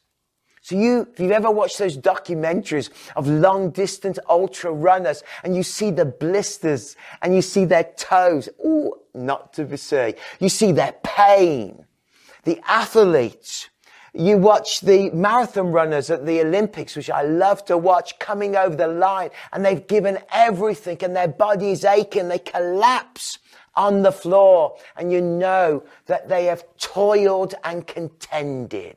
So 0.61 0.77
you, 0.77 1.09
if 1.11 1.19
you've 1.19 1.31
ever 1.31 1.51
watched 1.51 1.79
those 1.79 1.97
documentaries 1.97 2.91
of 3.17 3.27
long 3.27 3.71
distance 3.71 4.19
ultra 4.29 4.71
runners 4.71 5.23
and 5.43 5.57
you 5.57 5.63
see 5.63 5.91
the 5.91 6.05
blisters 6.05 6.95
and 7.23 7.35
you 7.35 7.41
see 7.41 7.65
their 7.65 7.85
toes, 7.97 8.51
ooh, 8.63 8.93
not 9.15 9.55
to 9.55 9.65
be 9.65 9.79
seen. 9.79 10.13
You 10.41 10.51
see 10.51 10.73
their 10.73 10.93
pain. 11.03 11.87
The 12.45 12.61
athletes, 12.69 13.71
you 14.15 14.39
watch 14.39 14.81
the 14.81 15.11
marathon 15.11 15.73
runners 15.73 16.11
at 16.11 16.27
the 16.27 16.41
Olympics, 16.41 16.97
which 16.97 17.11
I 17.11 17.23
love 17.23 17.65
to 17.67 17.77
watch, 17.77 18.19
coming 18.19 18.57
over 18.57 18.75
the 18.75 18.89
line 18.89 19.31
and 19.53 19.65
they've 19.65 19.87
given 19.87 20.19
everything 20.33 20.99
and 21.03 21.15
their 21.15 21.29
body's 21.29 21.85
aching. 21.85 22.29
They 22.29 22.39
collapse 22.39 23.39
on 23.75 24.03
the 24.03 24.13
floor 24.13 24.77
and 24.97 25.13
you 25.13 25.21
know 25.21 25.85
that 26.07 26.29
they 26.29 26.47
have 26.47 26.65
toiled 26.79 27.55
and 27.65 27.87
contended. 27.87 28.97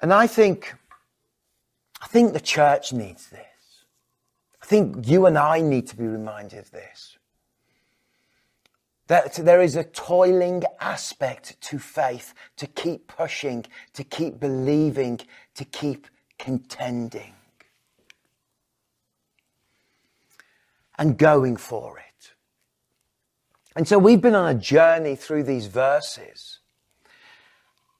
And 0.00 0.12
I 0.12 0.26
think, 0.26 0.74
I 2.00 2.06
think 2.06 2.32
the 2.32 2.40
church 2.40 2.92
needs 2.92 3.28
this. 3.30 3.40
I 4.60 4.66
think 4.66 5.08
you 5.08 5.26
and 5.26 5.38
I 5.38 5.60
need 5.60 5.86
to 5.88 5.96
be 5.96 6.06
reminded 6.06 6.58
of 6.58 6.70
this. 6.70 7.18
That 9.12 9.34
there 9.34 9.60
is 9.60 9.76
a 9.76 9.84
toiling 9.84 10.62
aspect 10.80 11.60
to 11.68 11.78
faith, 11.78 12.32
to 12.56 12.66
keep 12.66 13.08
pushing, 13.08 13.66
to 13.92 14.04
keep 14.04 14.40
believing, 14.40 15.20
to 15.54 15.66
keep 15.66 16.06
contending. 16.38 17.34
And 20.98 21.18
going 21.18 21.56
for 21.56 21.98
it. 21.98 22.32
And 23.76 23.86
so 23.86 23.98
we've 23.98 24.22
been 24.22 24.34
on 24.34 24.48
a 24.56 24.58
journey 24.58 25.14
through 25.14 25.42
these 25.42 25.66
verses 25.66 26.60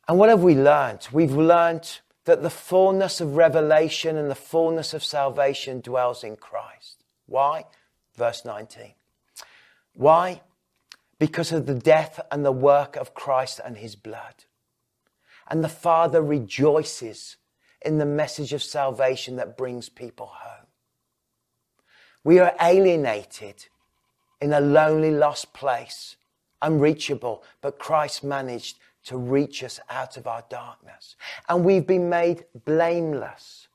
and 0.09 0.19
what 0.19 0.29
have 0.29 0.43
we 0.43 0.55
learnt? 0.55 1.13
We've 1.13 1.33
learnt 1.33 2.01
that 2.25 2.43
the 2.43 2.51
fullness 2.51 3.21
of 3.21 3.37
revelation 3.37 4.17
and 4.17 4.31
the 4.31 4.35
fullness 4.35 4.95
of 4.95 5.05
salvation 5.05 5.81
dwells 5.81 6.25
in 6.25 6.37
Christ. 6.37 7.05
Why? 7.27 7.65
Verse 8.17 8.45
19. 8.45 8.95
Why? 9.95 10.41
Because 11.23 11.53
of 11.53 11.67
the 11.67 11.77
death 11.77 12.19
and 12.33 12.45
the 12.45 12.51
work 12.51 12.97
of 12.97 13.15
Christ 13.15 13.61
and 13.65 13.77
his 13.77 13.95
blood. 13.95 14.43
And 15.49 15.63
the 15.63 15.69
Father 15.69 16.21
rejoices 16.21 17.37
in 17.81 17.99
the 17.99 18.05
message 18.05 18.53
of 18.53 18.61
salvation 18.61 19.37
that 19.37 19.57
brings 19.57 19.89
people 19.89 20.33
home. 20.35 20.67
We 22.25 22.41
are 22.41 22.57
alienated 22.61 23.67
in 24.41 24.53
a 24.53 24.61
lonely, 24.61 25.13
lost 25.13 25.53
place, 25.53 26.17
unreachable, 26.61 27.45
but 27.61 27.79
Christ 27.79 28.25
managed 28.25 28.81
to 29.05 29.17
reach 29.17 29.63
us 29.63 29.79
out 29.89 30.17
of 30.17 30.27
our 30.27 30.43
darkness. 30.51 31.15
And 31.49 31.65
we've 31.65 31.87
been 31.87 32.09
made 32.09 32.47
blameless 32.65 33.69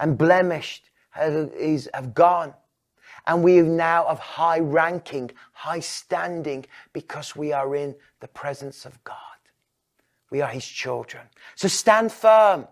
and 0.00 0.18
blemished 0.18 0.90
is, 1.16 1.88
have 1.94 2.12
gone. 2.12 2.54
And 3.26 3.42
we 3.42 3.60
now 3.62 4.06
of 4.06 4.18
high 4.18 4.58
ranking, 4.58 5.30
high 5.52 5.80
standing 5.80 6.66
because 6.92 7.36
we 7.36 7.52
are 7.52 7.76
in 7.76 7.94
the 8.20 8.28
presence 8.28 8.84
of 8.84 9.02
God. 9.04 9.16
We 10.30 10.40
are 10.40 10.48
his 10.48 10.66
children. 10.66 11.24
So 11.54 11.68
stand 11.68 12.10
firm. 12.10 12.66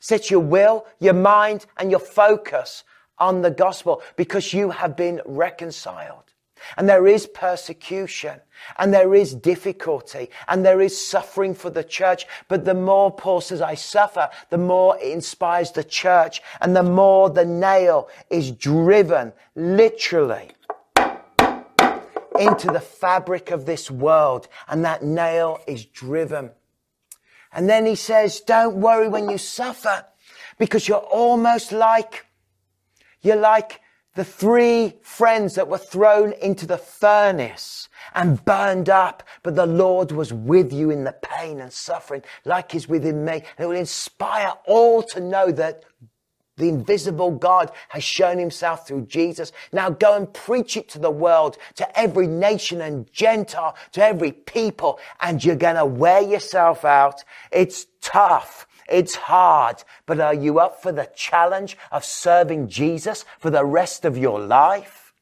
Set 0.00 0.30
your 0.30 0.40
will, 0.40 0.86
your 1.00 1.14
mind, 1.14 1.66
and 1.76 1.90
your 1.90 2.00
focus 2.00 2.84
on 3.18 3.42
the 3.42 3.50
gospel 3.50 4.02
because 4.16 4.52
you 4.52 4.70
have 4.70 4.96
been 4.96 5.20
reconciled. 5.24 6.27
And 6.76 6.88
there 6.88 7.06
is 7.06 7.26
persecution 7.26 8.40
and 8.76 8.92
there 8.92 9.14
is 9.14 9.34
difficulty 9.34 10.30
and 10.46 10.64
there 10.64 10.80
is 10.80 11.00
suffering 11.00 11.54
for 11.54 11.70
the 11.70 11.84
church. 11.84 12.26
But 12.48 12.64
the 12.64 12.74
more 12.74 13.10
Paul 13.10 13.40
says, 13.40 13.60
I 13.60 13.74
suffer, 13.74 14.30
the 14.50 14.58
more 14.58 14.96
it 14.98 15.12
inspires 15.12 15.72
the 15.72 15.84
church 15.84 16.42
and 16.60 16.74
the 16.74 16.82
more 16.82 17.30
the 17.30 17.44
nail 17.44 18.08
is 18.30 18.50
driven 18.50 19.32
literally 19.54 20.50
into 22.38 22.68
the 22.68 22.80
fabric 22.80 23.50
of 23.50 23.66
this 23.66 23.90
world. 23.90 24.48
And 24.68 24.84
that 24.84 25.02
nail 25.02 25.60
is 25.66 25.84
driven. 25.84 26.50
And 27.52 27.68
then 27.68 27.86
he 27.86 27.94
says, 27.94 28.40
don't 28.40 28.76
worry 28.76 29.08
when 29.08 29.28
you 29.28 29.38
suffer 29.38 30.04
because 30.58 30.86
you're 30.86 30.98
almost 30.98 31.72
like, 31.72 32.26
you're 33.22 33.36
like 33.36 33.80
the 34.18 34.24
three 34.24 34.94
friends 35.00 35.54
that 35.54 35.68
were 35.68 35.78
thrown 35.78 36.32
into 36.42 36.66
the 36.66 36.76
furnace 36.76 37.88
and 38.16 38.44
burned 38.44 38.90
up, 38.90 39.22
but 39.44 39.54
the 39.54 39.64
Lord 39.64 40.10
was 40.10 40.32
with 40.32 40.72
you 40.72 40.90
in 40.90 41.04
the 41.04 41.12
pain 41.12 41.60
and 41.60 41.72
suffering 41.72 42.24
like 42.44 42.72
he's 42.72 42.88
within 42.88 43.24
me. 43.24 43.34
And 43.34 43.60
it 43.60 43.66
will 43.66 43.76
inspire 43.76 44.54
all 44.66 45.04
to 45.04 45.20
know 45.20 45.52
that 45.52 45.84
The 46.58 46.68
invisible 46.68 47.30
God 47.30 47.70
has 47.88 48.02
shown 48.02 48.38
himself 48.38 48.86
through 48.86 49.06
Jesus. 49.06 49.52
Now 49.72 49.90
go 49.90 50.16
and 50.16 50.32
preach 50.32 50.76
it 50.76 50.88
to 50.90 50.98
the 50.98 51.10
world, 51.10 51.56
to 51.76 51.98
every 51.98 52.26
nation 52.26 52.80
and 52.80 53.10
Gentile, 53.12 53.76
to 53.92 54.04
every 54.04 54.32
people, 54.32 54.98
and 55.20 55.42
you're 55.42 55.56
going 55.56 55.76
to 55.76 55.86
wear 55.86 56.20
yourself 56.20 56.84
out. 56.84 57.22
It's 57.52 57.86
tough. 58.00 58.66
It's 58.88 59.14
hard, 59.14 59.84
but 60.06 60.18
are 60.18 60.34
you 60.34 60.58
up 60.58 60.82
for 60.82 60.92
the 60.92 61.10
challenge 61.14 61.76
of 61.92 62.04
serving 62.04 62.68
Jesus 62.68 63.24
for 63.38 63.50
the 63.50 63.64
rest 63.64 64.04
of 64.04 64.16
your 64.16 64.40
life? 64.40 65.12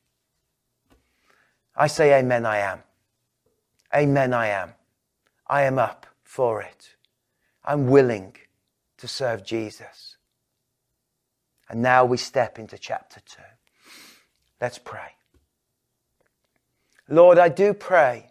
I 1.74 1.88
say 1.88 2.18
amen, 2.18 2.46
I 2.46 2.58
am. 2.58 2.82
Amen, 3.94 4.32
I 4.32 4.48
am. 4.48 4.74
I 5.46 5.62
am 5.62 5.78
up 5.78 6.06
for 6.22 6.62
it. 6.62 6.96
I'm 7.64 7.88
willing 7.88 8.36
to 8.98 9.08
serve 9.08 9.44
Jesus. 9.44 10.16
And 11.68 11.82
now 11.82 12.04
we 12.04 12.16
step 12.16 12.58
into 12.58 12.78
chapter 12.78 13.20
2. 13.20 13.42
Let's 14.60 14.78
pray. 14.78 15.16
Lord, 17.08 17.38
I 17.38 17.48
do 17.48 17.74
pray 17.74 18.30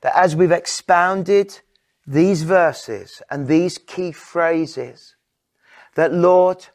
that 0.00 0.16
as 0.16 0.36
we've 0.36 0.52
expounded 0.52 1.60
these 2.08 2.42
verses 2.42 3.20
and 3.30 3.46
these 3.46 3.76
key 3.76 4.12
phrases, 4.12 5.14
that 5.94 6.14
Lord, 6.14 6.66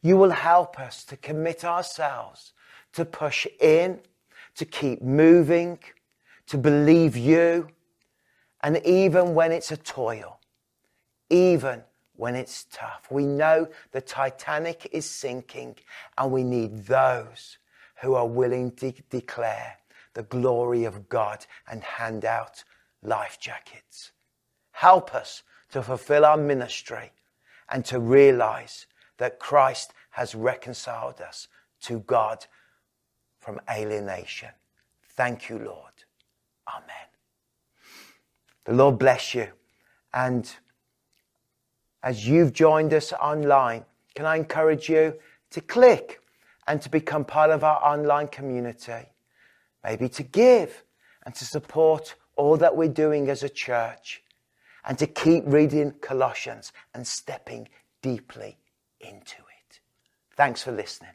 you 0.00 0.16
will 0.16 0.30
help 0.30 0.80
us 0.80 1.04
to 1.04 1.16
commit 1.16 1.62
ourselves 1.62 2.54
to 2.94 3.04
push 3.04 3.46
in, 3.60 4.00
to 4.56 4.64
keep 4.64 5.02
moving, 5.02 5.78
to 6.46 6.56
believe 6.56 7.16
you, 7.16 7.68
and 8.62 8.78
even 8.84 9.34
when 9.34 9.52
it's 9.52 9.70
a 9.70 9.76
toil, 9.76 10.40
even 11.28 11.82
when 12.16 12.34
it's 12.34 12.64
tough. 12.72 13.06
We 13.10 13.26
know 13.26 13.68
the 13.92 14.00
Titanic 14.00 14.88
is 14.90 15.08
sinking 15.08 15.76
and 16.16 16.32
we 16.32 16.42
need 16.42 16.86
those 16.86 17.58
who 18.00 18.14
are 18.14 18.26
willing 18.26 18.72
to 18.76 18.92
declare 19.10 19.76
the 20.14 20.22
glory 20.24 20.84
of 20.84 21.08
God 21.08 21.44
and 21.70 21.82
hand 21.84 22.24
out 22.24 22.64
life 23.02 23.38
jackets. 23.38 24.12
Help 24.78 25.12
us 25.12 25.42
to 25.72 25.82
fulfill 25.82 26.24
our 26.24 26.36
ministry 26.36 27.10
and 27.68 27.84
to 27.84 27.98
realize 27.98 28.86
that 29.16 29.40
Christ 29.40 29.92
has 30.10 30.36
reconciled 30.36 31.20
us 31.20 31.48
to 31.80 31.98
God 31.98 32.46
from 33.40 33.60
alienation. 33.68 34.50
Thank 35.16 35.48
you, 35.48 35.58
Lord. 35.58 36.04
Amen. 36.72 37.08
The 38.66 38.74
Lord 38.74 39.00
bless 39.00 39.34
you. 39.34 39.48
And 40.14 40.48
as 42.04 42.28
you've 42.28 42.52
joined 42.52 42.94
us 42.94 43.12
online, 43.12 43.84
can 44.14 44.26
I 44.26 44.36
encourage 44.36 44.88
you 44.88 45.14
to 45.50 45.60
click 45.60 46.20
and 46.68 46.80
to 46.82 46.88
become 46.88 47.24
part 47.24 47.50
of 47.50 47.64
our 47.64 47.84
online 47.84 48.28
community? 48.28 49.08
Maybe 49.82 50.08
to 50.10 50.22
give 50.22 50.84
and 51.26 51.34
to 51.34 51.44
support 51.44 52.14
all 52.36 52.56
that 52.58 52.76
we're 52.76 52.86
doing 52.86 53.28
as 53.28 53.42
a 53.42 53.48
church 53.48 54.22
and 54.88 54.98
to 54.98 55.06
keep 55.06 55.44
reading 55.46 55.92
Colossians 56.00 56.72
and 56.94 57.06
stepping 57.06 57.68
deeply 58.02 58.58
into 59.00 59.36
it. 59.36 59.80
Thanks 60.34 60.62
for 60.62 60.72
listening. 60.72 61.12